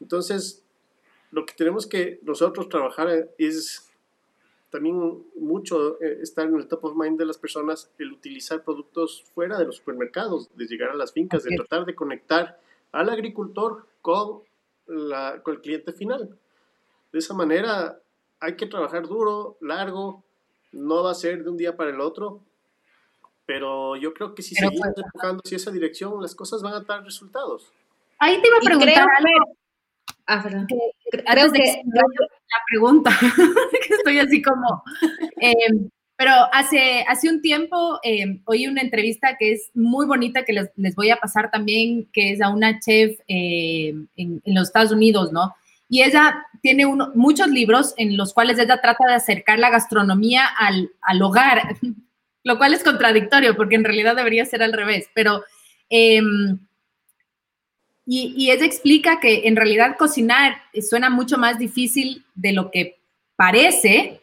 [0.01, 0.62] Entonces,
[1.31, 3.88] lo que tenemos que nosotros trabajar es
[4.70, 9.24] también mucho eh, estar en el top of mind de las personas, el utilizar productos
[9.35, 12.61] fuera de los supermercados, de llegar a las fincas, de tratar de conectar
[12.92, 14.42] al agricultor con,
[14.87, 16.38] la, con el cliente final.
[17.12, 17.98] De esa manera
[18.40, 20.24] hay que trabajar duro, largo,
[20.72, 22.40] no va a ser de un día para el otro,
[23.46, 26.81] pero yo creo que si seguimos pues, enfocando hacia esa dirección, las cosas van a
[26.81, 27.72] dar resultados.
[28.18, 29.57] Ahí te iba a preguntar algo.
[30.27, 30.66] Ah, perdón.
[30.68, 33.11] Creo que, la pregunta,
[33.88, 34.83] que estoy así como,
[35.40, 35.55] eh,
[36.18, 40.68] pero hace, hace un tiempo eh, oí una entrevista que es muy bonita, que les,
[40.74, 44.90] les, voy a pasar también, que es a una chef eh, en, en, los Estados
[44.90, 45.54] Unidos, ¿no?
[45.88, 50.44] Y ella tiene uno, muchos libros en los cuales ella trata de acercar la gastronomía
[50.44, 51.76] al, al hogar,
[52.42, 55.44] lo cual es contradictorio, porque en realidad debería ser al revés, pero...
[55.88, 56.20] Eh,
[58.11, 62.98] y, y ella explica que en realidad cocinar suena mucho más difícil de lo que
[63.37, 64.22] parece,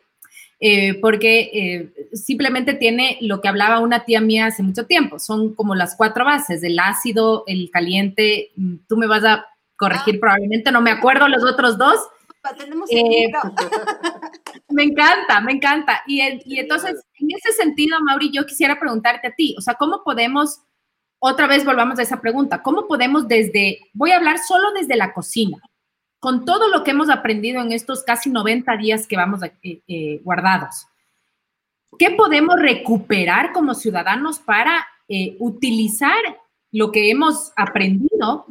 [0.67, 5.53] eh, porque eh, simplemente tiene lo que hablaba una tía mía hace mucho tiempo, son
[5.53, 10.19] como las cuatro bases, el ácido, el caliente, mm, tú me vas a corregir ah.
[10.21, 11.99] probablemente, no me acuerdo los otros dos.
[12.89, 13.27] Eh,
[14.69, 16.01] me encanta, me encanta.
[16.07, 20.03] Y, y entonces, en ese sentido, Mauri, yo quisiera preguntarte a ti, o sea, ¿cómo
[20.03, 20.63] podemos,
[21.19, 25.13] otra vez volvamos a esa pregunta, ¿cómo podemos desde, voy a hablar solo desde la
[25.13, 25.61] cocina,
[26.19, 30.21] con todo lo que hemos aprendido en estos casi 90 días que vamos eh, eh,
[30.23, 30.87] guardados,
[31.99, 36.17] ¿qué podemos recuperar como ciudadanos para eh, utilizar
[36.71, 38.47] lo que hemos aprendido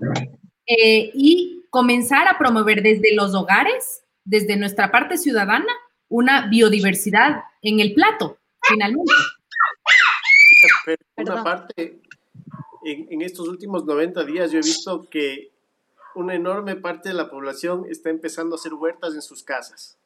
[0.67, 5.71] y comenzar a promover desde los hogares, desde nuestra parte ciudadana,
[6.09, 9.13] una biodiversidad en el plato, finalmente?
[11.17, 12.01] una parte,
[12.85, 15.54] en, en estos últimos 90 días yo he visto que
[16.15, 19.99] una enorme parte de la población está empezando a hacer huertas en sus casas,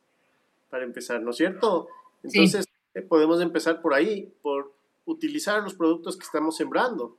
[0.70, 1.88] para empezar, ¿no es cierto?
[2.22, 4.72] Entonces, eh, podemos empezar por ahí, por
[5.04, 7.16] utilizar los productos que estamos sembrando.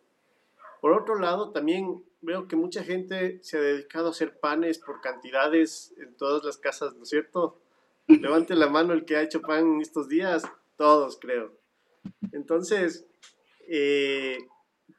[0.81, 5.01] Por otro lado, también veo que mucha gente se ha dedicado a hacer panes por
[5.01, 7.57] cantidades en todas las casas, ¿no es cierto?
[8.07, 10.43] Levante la mano el que ha hecho pan en estos días,
[10.77, 11.53] todos creo.
[12.31, 13.05] Entonces,
[13.67, 14.37] eh,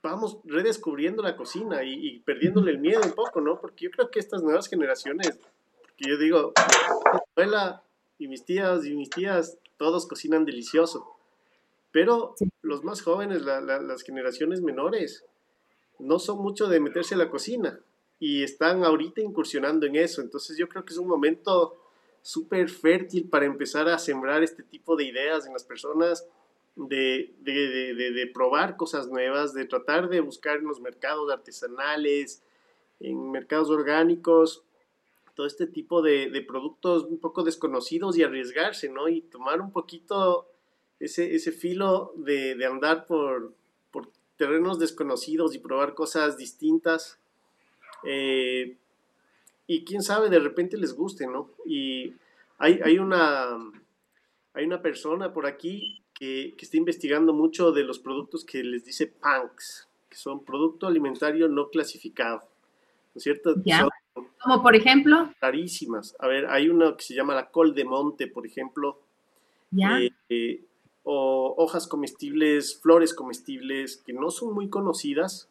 [0.02, 3.60] vamos redescubriendo la cocina y, perdiéndole el miedo un poco, ¿no?
[3.60, 5.38] Porque yo creo que estas nuevas generaciones,
[5.82, 7.82] porque yo digo, mi abuela
[8.18, 11.16] y mis tías y mis tías, todos cocinan delicioso,
[11.92, 15.24] pero los más jóvenes, las generaciones menores,
[15.98, 17.80] no son mucho de meterse a la cocina
[18.18, 21.76] y están ahorita incursionando en eso, entonces yo creo que es un momento
[22.22, 26.26] súper fértil para empezar a sembrar este tipo de ideas en las personas
[26.76, 32.42] de, de, de, de, probar cosas nuevas, de tratar de buscar en los mercados artesanales,
[33.00, 34.64] en mercados orgánicos,
[35.34, 39.08] todo este tipo de, productos un poco desconocidos y arriesgarse, ¿no?
[39.08, 40.48] Y tomar un poquito
[40.98, 43.54] ese, ese filo de, andar por,
[43.90, 47.18] por, terrenos desconocidos y probar cosas distintas.
[48.04, 48.76] Eh,
[49.66, 51.50] y quién sabe, de repente les guste, ¿no?
[51.64, 52.14] Y
[52.58, 53.56] hay, hay, una,
[54.52, 58.84] hay una persona por aquí que, que, está investigando mucho de los productos que les
[58.84, 62.40] dice PANCs, que son producto alimentario no clasificado,
[63.14, 63.54] ¿no es cierto?
[64.42, 65.32] Como por ejemplo.
[65.40, 66.14] Carísimas.
[66.18, 69.00] A ver, hay una que se llama la col de monte, por ejemplo.
[69.70, 69.98] Ya.
[69.98, 70.64] Eh, eh,
[71.02, 75.48] o hojas comestibles, flores comestibles, que no son muy conocidas,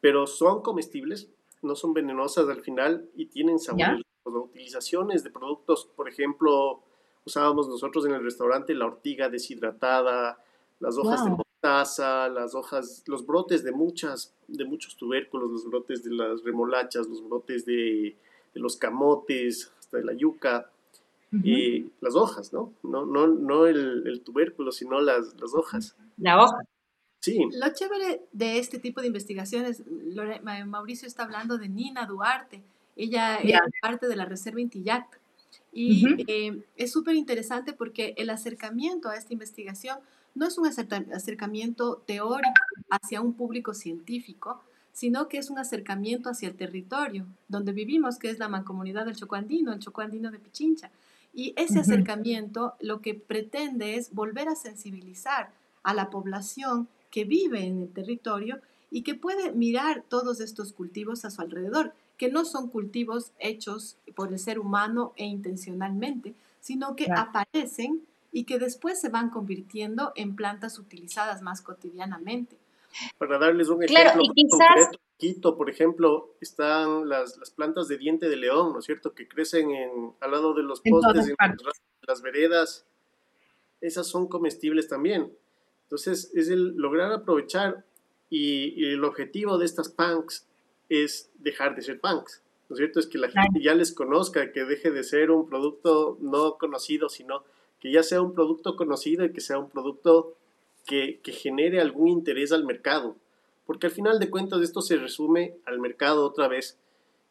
[0.00, 1.28] pero son comestibles,
[1.62, 4.02] no son venenosas al final y tienen sabor.
[4.24, 6.82] Utilizaciones de productos, por ejemplo,
[7.26, 10.38] usábamos nosotros en el restaurante la ortiga deshidratada,
[10.80, 16.04] las hojas de mostaza, las hojas, los brotes de muchas, de muchos tubérculos, los brotes
[16.04, 18.16] de las remolachas, los brotes de,
[18.54, 20.70] de los camotes, hasta de la yuca,
[21.42, 22.72] y las hojas, ¿no?
[22.82, 25.94] No, no, no el, el tubérculo, sino las, las hojas.
[26.16, 26.56] La hoja.
[27.20, 27.40] Sí.
[27.52, 29.82] Lo chévere de este tipo de investigaciones,
[30.66, 32.62] Mauricio está hablando de Nina Duarte,
[32.94, 35.20] ella es parte de la Reserva Intillac.
[35.78, 39.98] Y eh, es súper interesante porque el acercamiento a esta investigación
[40.34, 42.50] no es un acercamiento teórico
[42.88, 44.62] hacia un público científico,
[44.92, 49.16] sino que es un acercamiento hacia el territorio donde vivimos, que es la mancomunidad del
[49.16, 50.90] Chocoandino, el Chocoandino de Pichincha.
[51.34, 55.50] Y ese acercamiento lo que pretende es volver a sensibilizar
[55.82, 61.26] a la población que vive en el territorio y que puede mirar todos estos cultivos
[61.26, 66.96] a su alrededor, que no son cultivos hechos por el ser humano e intencionalmente, sino
[66.96, 68.02] que aparecen
[68.32, 72.56] y que después se van convirtiendo en plantas utilizadas más cotidianamente.
[73.18, 78.36] Para darles un ejemplo concreto, Quito, por ejemplo, están las, las, plantas de diente de
[78.36, 81.36] león, ¿no es cierto?, que crecen en, al lado de los postes, en
[82.02, 82.84] las veredas.
[83.80, 85.32] Esas son comestibles también.
[85.84, 87.86] Entonces, es el lograr aprovechar
[88.28, 90.45] y, y el objetivo de estas punks
[90.88, 92.42] es dejar de ser punks.
[92.68, 92.98] ¿No es cierto?
[92.98, 97.08] Es que la gente ya les conozca, que deje de ser un producto no conocido,
[97.08, 97.44] sino
[97.78, 100.36] que ya sea un producto conocido y que sea un producto
[100.84, 103.16] que, que genere algún interés al mercado
[103.66, 106.78] porque al final de cuentas esto se resume al mercado otra vez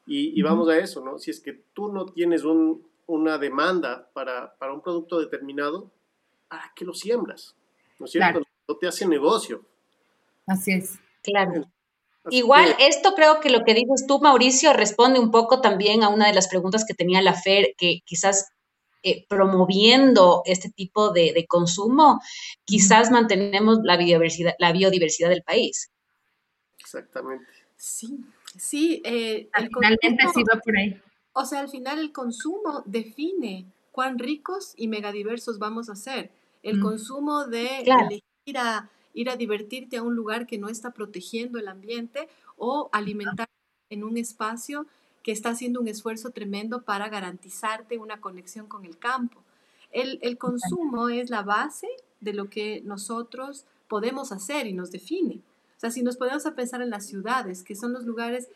[0.08, 1.18] y, vamos a eso, ¿no?
[1.18, 5.90] Si es que tú no tienes un, una demanda para, para, un producto determinado,
[6.48, 7.56] ¿para qué lo siembras?
[7.98, 8.44] ¿No es cierto?
[8.68, 9.66] No te hace negocio.
[10.46, 11.00] Así es.
[11.24, 11.66] Claro.
[12.30, 16.28] Igual, esto creo que lo que dices tú, Mauricio, responde un poco también a una
[16.28, 18.50] de las preguntas que tenía la FER, que quizás
[19.04, 22.20] eh, promoviendo este tipo de, de, consumo,
[22.64, 25.92] quizás mantenemos la biodiversidad, la biodiversidad del país.
[26.80, 27.46] Exactamente.
[27.78, 28.20] Sí,
[28.58, 29.02] sí.
[29.06, 31.00] Eh, Finalmente sí va por ahí.
[31.34, 36.32] O sea, al final el consumo define cuán ricos y megadiversos vamos a ser.
[36.64, 36.82] El mm.
[36.82, 41.68] consumo de elegir a, ir a divertirte a un lugar que no está protegiendo el
[41.68, 43.50] ambiente o alimentar
[43.90, 44.86] en un espacio
[45.24, 49.42] que está haciendo un esfuerzo tremendo para garantizarte una conexión con el campo.
[49.92, 51.88] El, el consumo es la base
[52.20, 55.36] de lo que nosotros podemos hacer y nos define.
[55.78, 58.50] O sea, si nos podemos a pensar en las ciudades, que son los lugares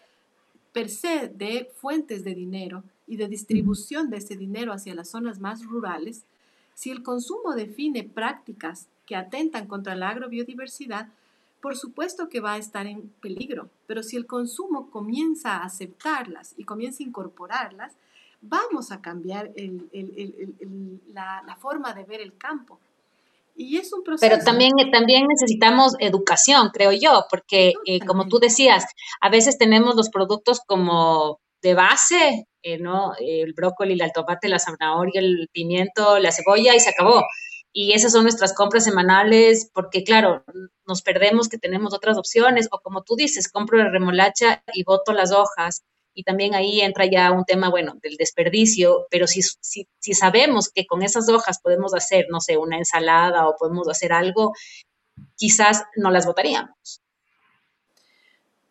[0.73, 5.39] per se de fuentes de dinero y de distribución de ese dinero hacia las zonas
[5.39, 6.25] más rurales,
[6.75, 11.07] si el consumo define prácticas que atentan contra la agrobiodiversidad,
[11.61, 16.53] por supuesto que va a estar en peligro, pero si el consumo comienza a aceptarlas
[16.57, 17.93] y comienza a incorporarlas,
[18.39, 19.49] vamos a cambiar
[21.11, 22.77] la, la forma de ver el campo.
[23.55, 24.29] Y es un proceso.
[24.29, 28.85] Pero también, también necesitamos educación, creo yo, porque eh, como tú decías,
[29.21, 33.13] a veces tenemos los productos como de base, eh, ¿no?
[33.19, 37.23] El brócoli, el tomate, la zanahoria, el pimiento, la cebolla y se acabó.
[37.71, 40.43] Y esas son nuestras compras semanales, porque claro,
[40.88, 45.13] nos perdemos que tenemos otras opciones, o como tú dices, compro la remolacha y boto
[45.13, 45.83] las hojas
[46.13, 50.69] y también ahí entra ya un tema, bueno, del desperdicio, pero si, si, si, sabemos
[50.69, 54.54] que con esas hojas podemos hacer, no sé, una ensalada o podemos hacer algo,
[55.35, 57.02] quizás no las votaríamos.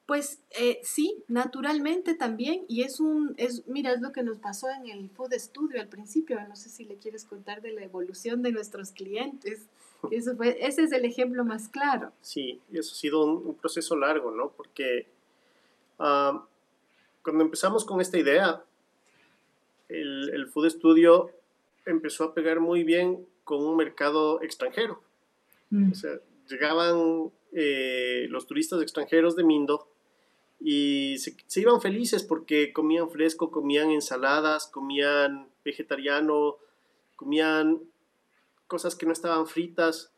[0.08, 4.70] Pues eh, sí, naturalmente también, y es un, es, mira, es lo que nos pasó
[4.70, 8.40] en el Food Studio al principio, no sé si le quieres contar de la evolución
[8.40, 9.66] de nuestros clientes,
[10.10, 12.10] eso fue, ese es el ejemplo más claro.
[12.22, 14.48] Sí, y eso ha sido un, proceso largo, ¿no?
[14.48, 15.08] Porque
[15.98, 16.40] uh,
[17.22, 18.64] cuando empezamos con esta idea,
[19.90, 21.32] el, el Food Studio
[21.84, 25.02] empezó a pegar muy bien con un mercado extranjero.
[25.68, 25.92] Mm.
[25.92, 29.86] O sea, llegaban eh, los turistas extranjeros de Mindo
[30.60, 36.56] y se, iban felices porque comían fresco, comían ensaladas, comían vegetariano,
[37.16, 37.80] comían
[38.66, 40.12] cosas que no estaban fritas,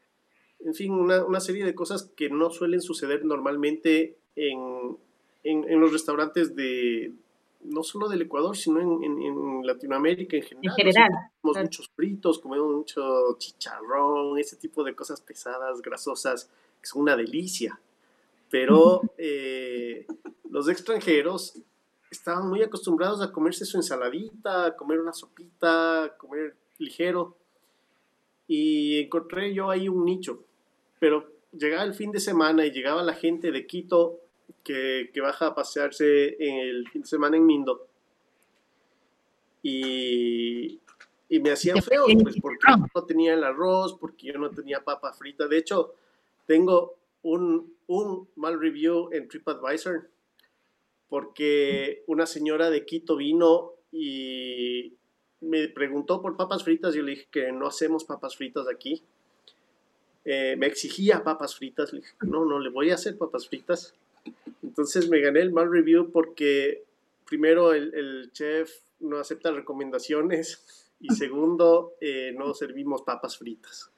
[0.61, 4.99] en fin, una, serie de cosas que no suelen suceder normalmente en,
[5.45, 7.14] los restaurantes de,
[7.62, 10.64] no solo del Ecuador, sino en, Latinoamérica en general.
[10.64, 11.11] En general.
[11.41, 17.16] comemos muchos fritos, comemos mucho chicharrón, ese tipo de cosas pesadas, grasosas, que son una
[17.16, 17.78] delicia.
[18.51, 20.07] Pero eh,
[20.51, 21.61] los extranjeros
[22.11, 27.36] estaban muy acostumbrados a comerse su ensaladita, a comer una sopita, a comer ligero.
[28.48, 30.44] Y encontré yo ahí un nicho.
[30.98, 34.18] Pero llegaba el fin de semana y llegaba la gente de Quito
[34.64, 37.86] que, que baja a pasearse en el fin de semana en Mindo.
[39.62, 40.80] Y,
[41.28, 45.12] y me hacían feo, pues, porque no tenía el arroz, porque yo no tenía papa
[45.12, 45.46] frita.
[45.46, 45.94] De hecho,
[46.46, 50.08] tengo un, un mal review en TripAdvisor
[51.10, 54.94] porque una señora de Quito vino y
[55.40, 56.94] me preguntó por papas fritas.
[56.94, 59.02] Yo le dije que no hacemos papas fritas aquí.
[60.24, 61.92] Eh, me exigía papas fritas.
[61.92, 63.94] Le dije, no, no le voy a hacer papas fritas.
[64.62, 66.84] Entonces me gané el mal review porque
[67.26, 73.90] primero el, el chef no acepta recomendaciones y segundo eh, no servimos papas fritas.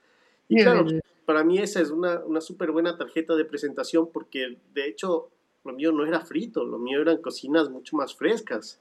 [0.48, 0.86] Y claro,
[1.32, 5.30] para mí esa es una, una súper buena tarjeta de presentación porque de hecho
[5.64, 8.78] lo mío no era frito, lo mío eran cocinas mucho más frescas.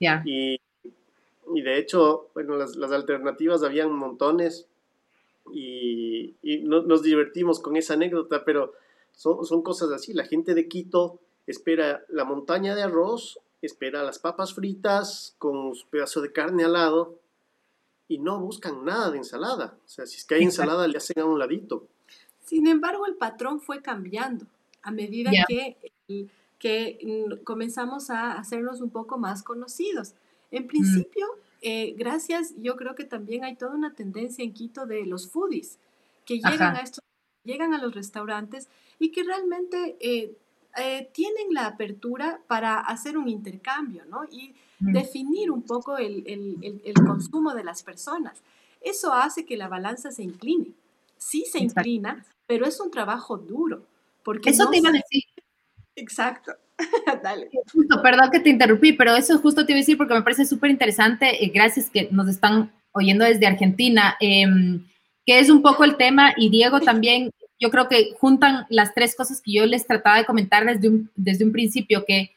[0.00, 0.22] Ya.
[0.24, 0.58] Y,
[1.54, 4.66] y, de hecho, bueno, las, las alternativas habían montones
[5.52, 8.72] y, y nos divertimos con esa anécdota, pero
[9.12, 10.14] son, son cosas así.
[10.14, 15.86] La gente de Quito espera la montaña de arroz, espera las papas fritas con su
[15.88, 17.18] pedazo de carne al lado
[18.08, 19.76] y no buscan nada de ensalada.
[19.84, 21.88] O sea, si es que hay ensalada, le hacen a un ladito.
[22.44, 24.46] Sin embargo, el patrón fue cambiando
[24.82, 25.76] a medida que,
[26.58, 30.14] que comenzamos a hacernos un poco más conocidos.
[30.50, 30.68] En mm.
[30.68, 31.26] principio,
[31.62, 35.78] eh, gracias, yo creo que también hay toda una tendencia en Quito de los foodies
[36.26, 37.02] que llegan a estos,
[37.42, 40.36] llegan a los restaurantes y que realmente eh,
[40.76, 44.24] eh, tienen la apertura para hacer un intercambio, ¿no?
[44.30, 44.54] Y mm.
[44.78, 48.42] Definir un poco el, el, el, consumo de las personas.
[48.80, 50.72] Eso hace que la balanza se incline.
[51.16, 53.86] Sí se inclina, pero es un trabajo duro.
[54.22, 55.24] Porque eso te iba a decir.
[55.96, 56.52] Exacto.
[57.22, 57.50] Dale.
[57.72, 60.44] Justo, perdón que te interrumpí, pero eso justo te iba a decir porque me parece
[60.44, 61.44] súper interesante.
[61.44, 64.84] Eh, gracias que nos están oyendo desde Argentina, em,
[65.26, 69.14] que es un poco el tema, y Diego también, yo creo que juntan las tres
[69.16, 72.32] cosas que yo les trataba de comentar desde un, desde un principio, que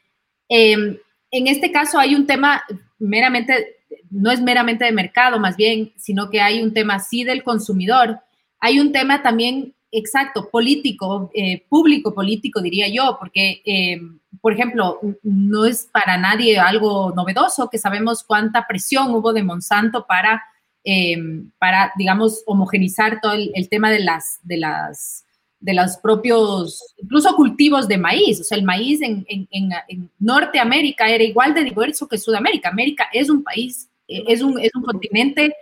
[0.49, 0.97] em,
[1.31, 2.63] en este caso hay un tema
[2.99, 3.77] meramente,
[4.09, 8.19] no es meramente de mercado más bien, sino que hay un tema sí del consumidor,
[8.59, 13.99] hay un tema también exacto, político, eh, público político, diría yo, porque, eh,
[14.41, 20.05] por ejemplo, no es para nadie algo novedoso que sabemos cuánta presión hubo de Monsanto
[20.05, 20.43] para,
[20.83, 21.17] eh,
[21.57, 25.25] para digamos, homogenizar todo el, tema de las, de las
[25.59, 28.39] de los propios, incluso cultivos de maíz.
[28.41, 32.69] O sea, el maíz en, en, Norteamérica era igual de diverso que Sudamérica.
[32.69, 35.53] América es un país, es, un, es un continente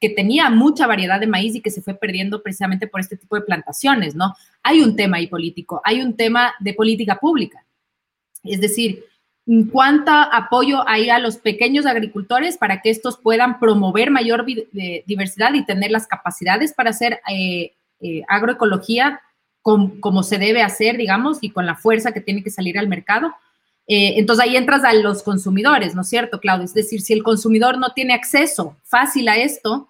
[0.00, 3.36] que tenía mucha variedad de maíz y que se fue perdiendo precisamente por este tipo
[3.36, 4.34] de plantaciones, ¿no?
[4.62, 7.64] Hay un tema ahí político, hay un tema de política pública.
[8.42, 9.04] Es decir,
[9.70, 14.44] cuánto apoyo hay a los pequeños agricultores para que estos puedan promover mayor
[15.06, 19.20] diversidad y tener las capacidades para hacer eh, eh, agroecología
[19.62, 23.34] como se debe hacer, digamos, y con la fuerza que tiene que salir al mercado.
[23.88, 26.64] Eh, entonces ahí entras a los consumidores, ¿no es cierto, Claudio?
[26.64, 29.88] Es decir, si el consumidor no tiene acceso fácil a esto,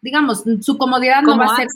[0.00, 1.66] digamos, su comodidad no va a ser...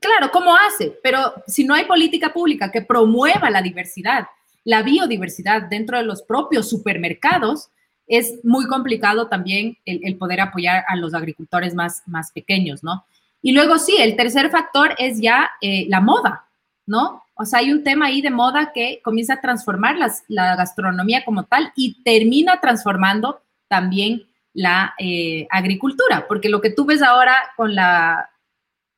[0.00, 0.98] Claro, ¿cómo hace?
[1.02, 4.26] Pero si no hay política pública que promueva la diversidad,
[4.64, 7.70] la biodiversidad dentro de los propios supermercados,
[8.06, 13.04] es muy complicado también el, poder apoyar a los agricultores más, más pequeños, ¿no?
[13.44, 16.48] Y luego sí, el tercer factor es ya eh, la moda,
[16.86, 17.24] ¿no?
[17.34, 19.96] O sea, hay un tema ahí de moda que comienza a transformar
[20.28, 26.86] la gastronomía como tal y termina transformando también la eh, agricultura, porque lo que tú
[26.86, 28.30] ves ahora con la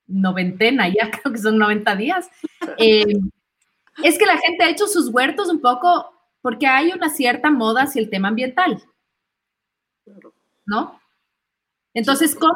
[0.07, 2.31] noventena, ya creo que son 90 días,
[2.79, 3.05] eh,
[4.05, 7.83] es que la gente ha hecho sus huertos un poco porque hay una cierta moda
[7.83, 8.81] hacia el tema ambiental,
[10.67, 11.01] ¿no?
[11.95, 12.55] Entonces, ¿cómo,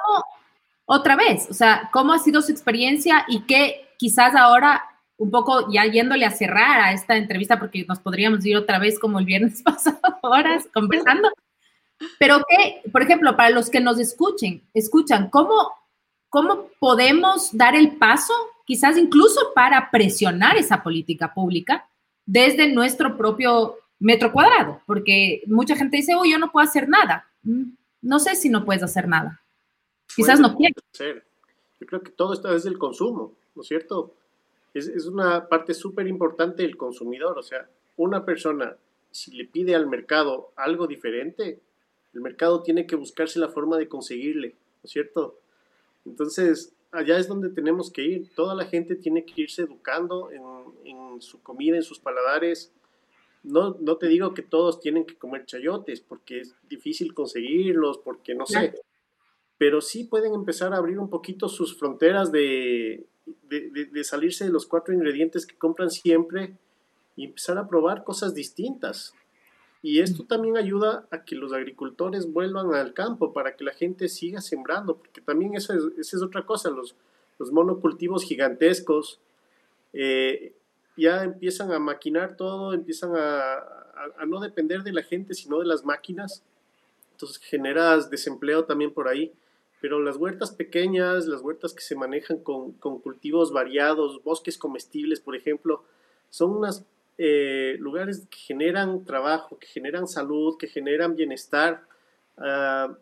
[0.93, 4.82] otra vez, o sea, cómo ha sido su experiencia y qué quizás ahora
[5.18, 8.99] un poco ya yéndole a cerrar a esta entrevista, porque nos podríamos ir otra vez
[8.99, 11.30] como el viernes pasado, horas conversando.
[12.18, 15.72] Pero que, por ejemplo, para los que nos escuchen, escuchan, ¿cómo,
[16.28, 18.34] ¿cómo podemos dar el paso,
[18.66, 21.88] quizás incluso para presionar esa política pública
[22.26, 24.80] desde nuestro propio metro cuadrado?
[24.86, 27.26] Porque mucha gente dice, oh, yo no puedo hacer nada.
[27.45, 29.39] Mm, no sé si no puedes hacer nada.
[30.14, 30.76] Quizás no quieres.
[31.80, 34.14] Yo creo que todo está desde el consumo, ¿no es cierto?
[34.74, 37.38] Es, es una parte súper importante del consumidor.
[37.38, 38.76] O sea, una persona,
[39.11, 41.61] si le pide al mercado algo diferente,
[42.12, 45.38] el mercado tiene que buscarse la forma de conseguirle, ¿no es cierto?
[46.04, 48.34] Entonces, allá es donde tenemos que ir.
[48.34, 50.42] Toda la gente tiene que irse educando en,
[50.84, 52.72] en su comida, en sus paladares.
[53.42, 58.34] No, no te digo que todos tienen que comer chayotes, porque es difícil conseguirlos, porque
[58.34, 58.74] no sé.
[59.61, 63.06] Pero sí pueden empezar a abrir un poquito sus fronteras de,
[63.50, 66.56] de, de salirse de los cuatro ingredientes que compran siempre
[67.14, 69.12] y empezar a probar cosas distintas.
[69.82, 74.08] Y esto también ayuda a que los agricultores vuelvan al campo para que la gente
[74.08, 76.94] siga sembrando, porque también esa es, esa es otra cosa, los,
[77.38, 79.20] los monocultivos gigantescos
[79.92, 80.54] eh,
[80.96, 83.54] ya empiezan a maquinar todo, empiezan a,
[84.18, 86.42] a, no depender de la gente, sino de las máquinas.
[87.12, 89.32] Entonces generas desempleo también por ahí.
[89.80, 95.20] Pero las huertas pequeñas, las huertas que se manejan con, con cultivos variados, bosques comestibles,
[95.20, 95.84] por ejemplo,
[96.28, 96.86] son unas
[97.22, 101.82] eh, lugares que generan trabajo, que generan salud, que generan bienestar,
[102.38, 102.94] uh,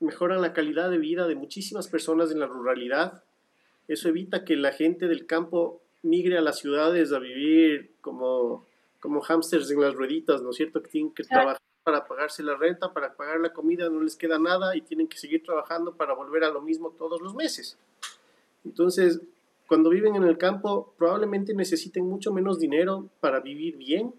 [0.00, 3.22] mejoran la calidad de vida de muchísimas personas en la ruralidad.
[3.88, 8.66] Eso evita que la gente del campo migre a las ciudades a vivir como,
[9.00, 10.82] como hámsters en las rueditas, ¿no es cierto?
[10.82, 14.40] Que tienen que trabajar para pagarse la renta, para pagar la comida, no les queda
[14.40, 17.78] nada y tienen que seguir trabajando para volver a lo mismo todos los meses.
[18.64, 19.20] Entonces,
[19.68, 24.12] cuando viven en el campo probablemente necesiten mucho menos dinero para vivir bien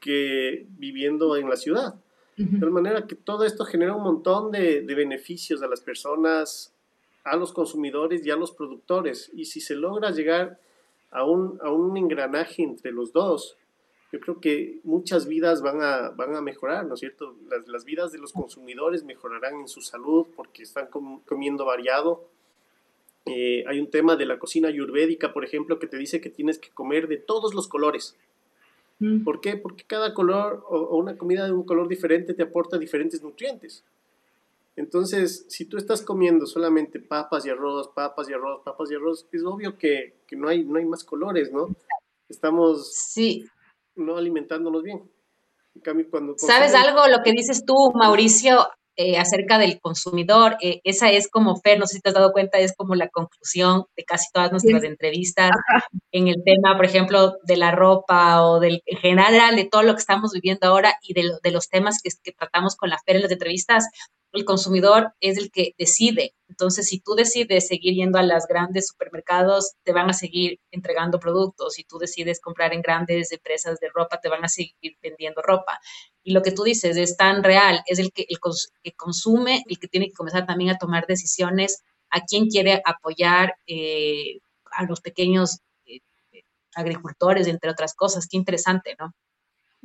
[0.00, 1.94] que viviendo en la ciudad.
[2.36, 6.74] De tal manera que todo esto genera un montón de, de, beneficios a las personas,
[7.22, 9.30] a los consumidores y a los productores.
[9.32, 10.60] Y si se logra llegar
[11.10, 13.56] a un, a un engranaje entre los dos,
[14.14, 17.34] yo creo que muchas vidas van a, van a mejorar, ¿no es cierto?
[17.50, 20.86] Las, las vidas de los consumidores mejorarán en su salud porque están
[21.24, 22.28] comiendo variado,
[23.26, 26.60] eh, hay un tema de la cocina ayurvédica, por ejemplo, que te dice que tienes
[26.60, 28.16] que comer de todos los colores.
[29.00, 29.24] Mm.
[29.24, 29.56] ¿Por qué?
[29.56, 33.82] Porque cada color o, una comida de un color diferente te aporta diferentes nutrientes.
[34.76, 39.26] Entonces, si tú estás comiendo solamente papas y arroz, papas y arroz, papas y arroz,
[39.32, 41.74] es obvio que, que no, hay, no hay más colores, ¿no?
[42.28, 43.44] Estamos sí.
[43.96, 45.10] No alimentándonos bien.
[45.74, 47.08] En cambio, cuando ¿Sabes algo?
[47.08, 50.56] Lo que dices tú, Mauricio, eh, acerca del consumidor.
[50.60, 53.08] Eh, esa es como, Fer, no sé si te has dado cuenta, es como la
[53.08, 55.50] conclusión de casi todas nuestras entrevistas
[56.12, 59.94] en el tema, por ejemplo, de la ropa o del, en general de todo lo
[59.94, 63.16] que estamos viviendo ahora y de, de los temas que, que, tratamos con la Fer
[63.16, 63.88] en las entrevistas
[64.34, 66.34] el consumidor es el que decide.
[66.48, 71.18] Entonces, si tú decides seguir yendo a las grandes supermercados, te van a seguir entregando
[71.18, 71.74] productos.
[71.74, 75.80] Si tú decides comprar en grandes empresas de ropa, te van a seguir vendiendo ropa.
[76.22, 78.26] Y lo que tú dices es tan real, es el que,
[78.96, 84.38] consume, el que tiene que comenzar también a tomar decisiones a quién quiere apoyar eh,
[84.72, 86.00] a los pequeños eh,
[86.74, 88.26] agricultores, entre otras cosas.
[88.28, 89.14] Qué interesante, ¿no?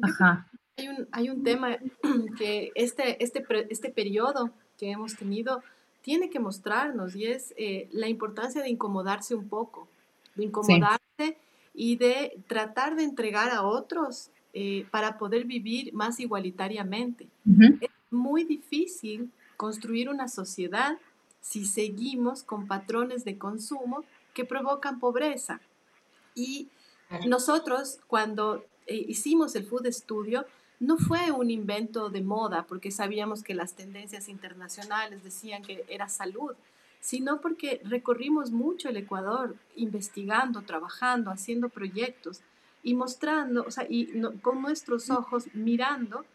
[0.01, 0.49] Ajá.
[0.79, 1.77] Hay un, hay un tema
[2.37, 5.61] que este, este, este periodo que hemos tenido
[6.01, 9.87] tiene que mostrarnos y es eh, la importancia de incomodarse un poco,
[10.35, 11.35] de incomodarse sí.
[11.73, 17.27] y de tratar de entregar a otros eh, para poder vivir más igualitariamente.
[17.45, 17.77] Uh -huh.
[17.81, 20.97] Es muy difícil construir una sociedad
[21.41, 24.03] si seguimos con patrones de consumo
[24.33, 25.59] que provocan pobreza.
[26.35, 26.69] Y
[27.27, 30.45] nosotros cuando eh, hicimos el Food Studio,
[30.79, 36.07] no fue un invento de moda porque sabíamos que las tendencias internacionales decían que era
[36.07, 36.53] salud,
[37.01, 42.41] sino porque recorrimos mucho el Ecuador investigando, trabajando, haciendo proyectos
[42.81, 46.25] y mostrando, o sea, y no, con nuestros ojos mirando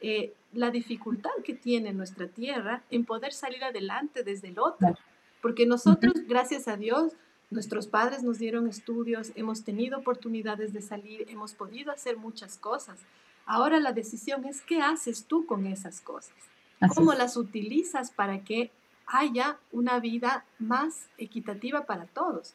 [0.00, 4.96] eh, la dificultad que tiene nuestra tierra en poder salir adelante desde el otro.
[5.40, 7.12] Porque nosotros, gracias a Dios,
[7.50, 12.98] nuestros padres nos dieron estudios, hemos tenido oportunidades de salir, hemos podido hacer muchas cosas
[13.46, 16.34] Ahora la decisión es qué haces tú con esas cosas,
[16.80, 17.18] Así cómo es.
[17.18, 18.70] las utilizas para que
[19.06, 22.54] haya una vida más equitativa para todos.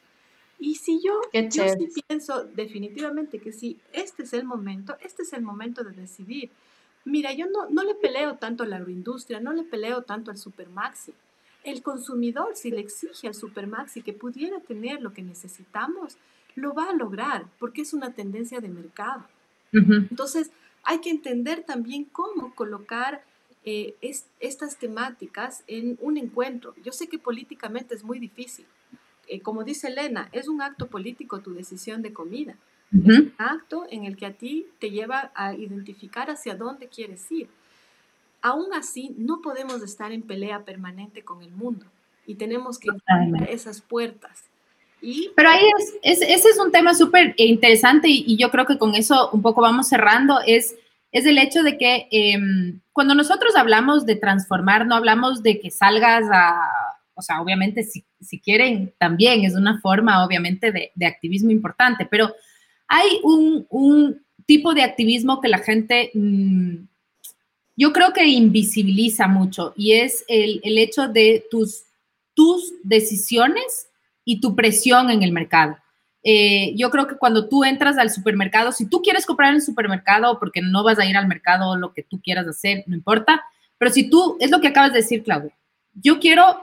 [0.59, 5.33] Y si yo, yo sí pienso definitivamente que sí, este es el momento, este es
[5.33, 6.49] el momento de decidir.
[7.05, 10.37] Mira, yo no, no le peleo tanto a la agroindustria, no le peleo tanto al
[10.37, 11.13] supermaxi.
[11.63, 16.17] El consumidor, si le exige al supermaxi que pudiera tener lo que necesitamos,
[16.55, 19.25] lo va a lograr porque es una tendencia de mercado.
[19.73, 20.07] Uh -huh.
[20.09, 20.49] Entonces,
[20.83, 23.23] hay que entender también cómo colocar
[23.65, 26.73] eh, es, estas temáticas en un encuentro.
[26.83, 28.65] Yo sé que políticamente es muy difícil.
[29.27, 32.55] Eh, como dice Elena, es un acto político tu decisión de comida.
[32.93, 37.29] Es un acto en el que a ti te lleva a identificar hacia dónde quieres
[37.29, 37.49] ir.
[38.41, 41.85] Aún así, no podemos estar en pelea permanente con el mundo
[42.25, 44.45] y tenemos que abrir esas puertas.
[45.01, 45.63] Pero ahí
[46.01, 49.61] es, ese es un tema súper interesante y, yo creo que con eso un poco
[49.61, 50.75] vamos cerrando, es,
[51.11, 52.37] es el hecho de que eh,
[52.91, 56.55] cuando nosotros hablamos de transformar, no hablamos de que salgas a,
[57.13, 62.07] o sea, obviamente si, si quieren también es una forma obviamente de, de activismo importante,
[62.09, 62.33] pero
[62.87, 66.09] hay un, un, tipo de activismo que la gente...
[66.13, 66.85] Mmm,
[67.75, 71.83] yo creo que invisibiliza mucho y es el, el hecho de tus,
[72.33, 73.87] tus decisiones
[74.27, 75.77] y tu presión en el mercado.
[76.21, 79.61] Eh, yo creo que cuando tú entras al supermercado, si tú quieres comprar en el
[79.61, 83.41] supermercado porque no vas a ir al mercado lo que tú quieras hacer, no importa,
[83.77, 85.57] pero si tú, es lo que acabas de decir, Claudia,
[85.93, 86.61] yo quiero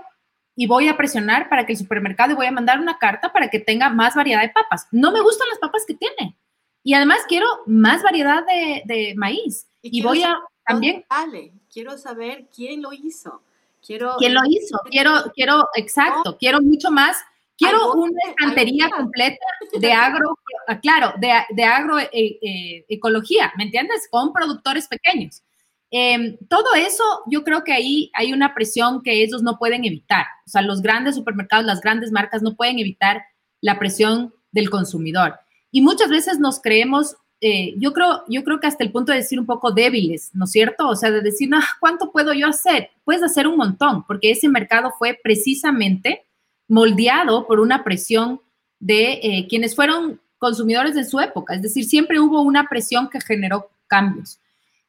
[0.55, 3.49] y voy a presionar para que el supermercado y voy a mandar una carta para
[3.49, 4.87] que tenga más variedad de papas.
[4.93, 6.37] No me gustan las papas que tiene.
[6.83, 9.67] Y además quiero más variedad de, de maíz.
[9.81, 11.05] Y, y voy a también...
[11.09, 13.43] Vale, quiero saber quién lo hizo.
[13.85, 14.79] Quiero, ¿Quién lo hizo?
[14.91, 17.19] Quiero, quiero, exacto, quiero mucho más.
[17.57, 19.45] Quiero una estantería completa
[19.79, 20.37] de agro,
[20.83, 24.09] claro, de, de agroecología, eh, eh, ¿me entiendes?
[24.11, 25.43] Con productores pequeños.
[25.91, 30.27] Eh, todo eso, yo creo que ahí hay una presión que ellos no pueden evitar.
[30.47, 33.23] O sea, los grandes supermercados, las grandes marcas no pueden evitar
[33.61, 35.39] la presión del consumidor.
[35.71, 39.19] Y muchas veces nos creemos eh, yo, creo, yo creo que hasta el punto de
[39.19, 40.89] decir un poco débiles, ¿no es cierto?
[40.89, 42.89] O sea, de decir, no, ¿cuánto puedo yo hacer?
[43.05, 46.25] Puedes hacer un montón, porque ese mercado fue precisamente
[46.69, 48.41] moldeado por una presión
[48.79, 53.21] de eh, quienes fueron consumidores de su época, es decir, siempre hubo una presión que
[53.21, 54.39] generó cambios.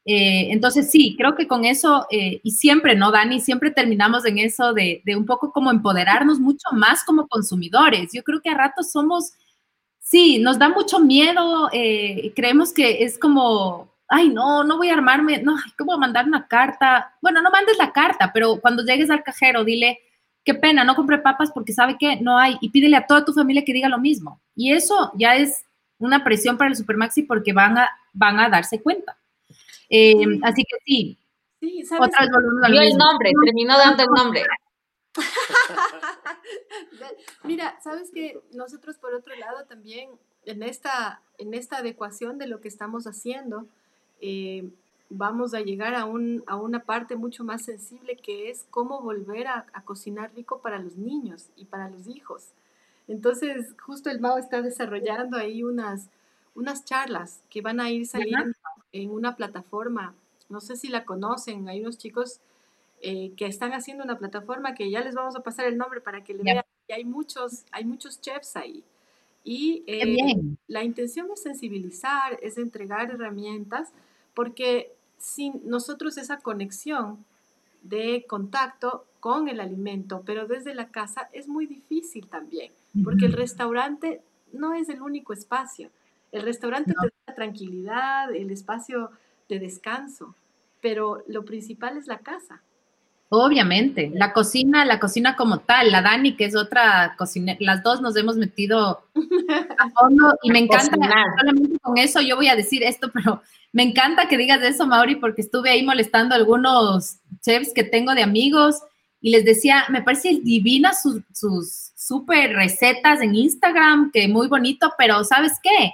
[0.04, 3.40] Eh, entonces, sí, creo que con eso, eh, y siempre, ¿no, Dani?
[3.40, 8.10] Siempre terminamos en eso de, de, un poco como empoderarnos mucho más como consumidores.
[8.12, 9.32] Yo creo que a ratos somos
[10.06, 14.94] sí, nos da mucho miedo, eh, creemos que es como, ay, no, no voy a
[14.94, 17.12] armarme, no, ¿cómo mandar una carta?
[17.20, 19.98] Bueno, no mandes la carta, pero cuando llegues al cajero, dile,
[20.46, 23.34] qué pena, no compré papas porque sabe que no hay, y pídele a toda tu
[23.34, 24.40] familia que diga lo mismo.
[24.54, 25.64] Y eso ya es
[25.98, 29.18] una presión para el Supermaxi porque van a, van a darse cuenta.
[29.90, 31.18] Eh, así que sí.
[31.60, 32.08] Sí, ¿sabes?
[32.08, 34.42] Otra vez Dio el nombre, terminó dando el nombre.
[37.42, 40.10] Mira, sabes que nosotros por otro lado también
[40.44, 43.66] en esta, en esta adecuación de lo que estamos haciendo,
[44.20, 44.68] eh,
[45.08, 49.46] vamos a llegar a, un, a, una parte mucho más sensible que es cómo volver
[49.46, 52.52] a, a, cocinar rico para los niños y para los hijos.
[53.08, 56.08] Entonces, justo el MAO está desarrollando ahí unas,
[56.54, 58.52] unas charlas que van a ir saliendo
[58.92, 60.14] en una plataforma,
[60.48, 62.40] no sé si la conocen, hay unos chicos
[63.02, 66.24] eh, que están haciendo una plataforma que ya les vamos a pasar el nombre para
[66.24, 66.64] que le vean.
[66.88, 68.82] Y hay muchos, hay muchos chefs ahí.
[69.44, 73.92] Y eh, la intención es sensibilizar, es entregar herramientas,
[74.34, 77.24] porque sin nosotros esa conexión
[77.82, 82.72] de contacto con el alimento, pero desde la casa es muy difícil también,
[83.04, 85.90] porque el restaurante no es el único espacio.
[86.32, 87.02] El restaurante no.
[87.02, 89.10] te da tranquilidad, el espacio
[89.48, 90.34] de descanso,
[90.80, 92.62] pero lo principal es la casa.
[93.28, 98.00] Obviamente, la cocina, la cocina como tal, la Dani, que es otra cocinera, las dos
[98.00, 99.02] nos hemos metido
[99.78, 100.96] a fondo y me encanta,
[101.36, 103.42] solamente con eso yo voy a decir esto, pero
[103.76, 108.14] me encanta que digas eso, Mauri, porque estuve ahí molestando a algunos chefs que tengo
[108.14, 108.76] de amigos
[109.20, 114.94] y les decía, me parece divina sus, sus súper recetas en Instagram, que muy bonito,
[114.96, 115.92] pero ¿sabes qué?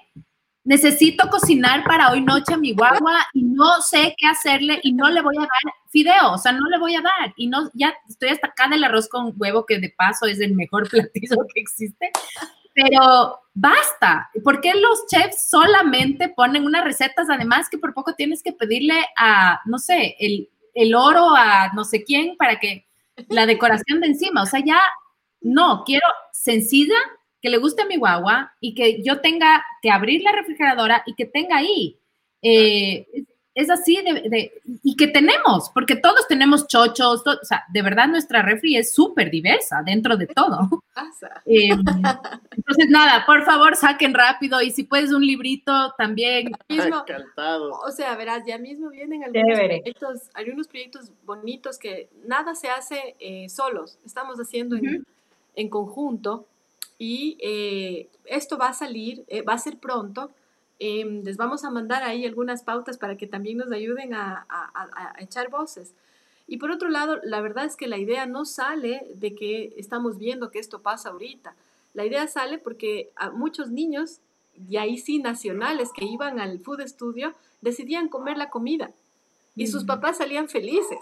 [0.65, 5.11] necesito cocinar para hoy noche a mi guagua y no sé qué hacerle y no
[5.11, 7.93] le voy a dar fideo, o sea, no le voy a dar y no, ya
[8.09, 11.61] estoy hasta acá del arroz con huevo, que de paso es el mejor platillo que
[11.61, 12.13] existe,
[12.75, 18.43] pero basta, ¿por qué los chefs solamente ponen unas recetas, además que por poco tienes
[18.43, 22.87] que pedirle a, no sé, el, el oro a no sé quién para que
[23.29, 24.81] la decoración de encima, o sea, ya
[25.41, 26.97] no, quiero sencilla,
[27.41, 31.15] que le guste a mi guagua y que yo tenga que abrir la refrigeradora y
[31.15, 31.99] que tenga ahí.
[32.41, 33.07] Eh,
[33.55, 37.83] es así de, de, y que tenemos, porque todos tenemos chochos, to, o sea, de
[37.83, 40.69] verdad nuestra refri es súper diversa dentro de todo.
[41.47, 46.53] Eh, entonces, nada, por favor, saquen rápido y si puedes un librito también.
[46.69, 47.73] Mismo, Encantado.
[47.81, 53.17] O sea, verás, ya mismo vienen algunos proyectos, algunos proyectos bonitos que nada se hace
[53.19, 54.95] eh, solos, estamos haciendo uh -huh.
[54.97, 55.07] en,
[55.57, 56.47] en conjunto
[56.99, 60.31] y eh, esto va a salir, eh, va a ser pronto.
[60.85, 65.15] Em, les vamos a mandar ahí algunas pautas para que también nos ayuden a, a,
[65.21, 65.95] echar voces.
[66.49, 70.19] Y por otro lado, la verdad es que la idea no sale de que estamos
[70.19, 71.55] viendo que esto pasa ahorita.
[71.95, 74.19] La idea sale porque a muchos niños,
[74.69, 78.91] y ahí sí nacionales, que iban al food studio, decidían comer la comida
[79.55, 80.99] y sus papás salían felices.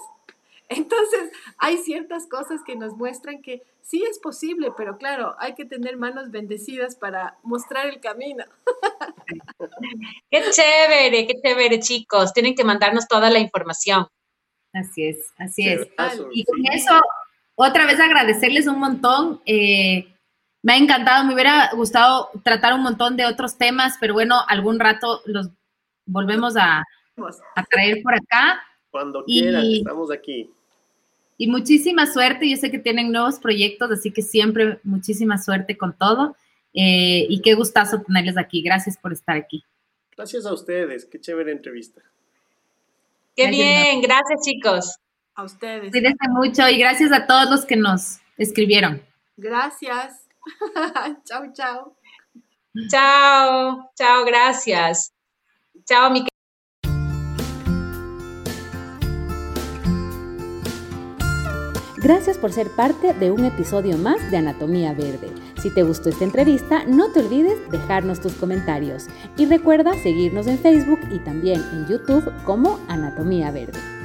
[0.71, 5.65] Entonces, hay ciertas cosas que nos muestran que sí es posible, pero claro, hay que
[5.65, 8.45] tener manos bendecidas para mostrar el camino.
[10.31, 12.33] Qué chévere, qué chévere, chicos.
[12.33, 14.07] Tienen que mandarnos toda la información.
[14.73, 15.89] Así es, así es.
[16.33, 17.01] Y con eso,
[17.57, 19.43] otra vez agradecerles un montón.
[19.47, 20.07] Eh,
[20.63, 24.79] me ha encantado, me hubiera gustado tratar un montón de otros temas, pero bueno, algún
[24.79, 25.49] rato los
[26.07, 26.85] volvemos a,
[27.57, 28.63] a traer por acá.
[28.91, 30.53] Cuando quieran, estamos aquí.
[31.41, 35.97] Y muchísima suerte, yo sé que tienen nuevos proyectos, así que siempre muchísima suerte con
[35.97, 36.37] todo.
[36.75, 38.61] Eh, y qué gustazo tenerles aquí.
[38.61, 39.65] Gracias por estar aquí.
[40.15, 42.03] Gracias a ustedes, qué chévere entrevista.
[43.35, 44.99] Qué bien, gracias chicos.
[45.35, 45.91] A ustedes.
[45.91, 49.01] Cuídense mucho y gracias a todos los que nos escribieron.
[49.39, 50.29] Gracias.
[51.25, 51.97] chao, chao.
[52.91, 55.15] Chao, chao, gracias.
[55.87, 56.30] Chao, mi
[62.13, 65.31] Gracias por ser parte de un episodio más de Anatomía Verde.
[65.63, 69.07] Si te gustó esta entrevista, no te olvides dejarnos tus comentarios
[69.37, 74.00] y recuerda seguirnos en Facebook y también en YouTube como Anatomía Verde.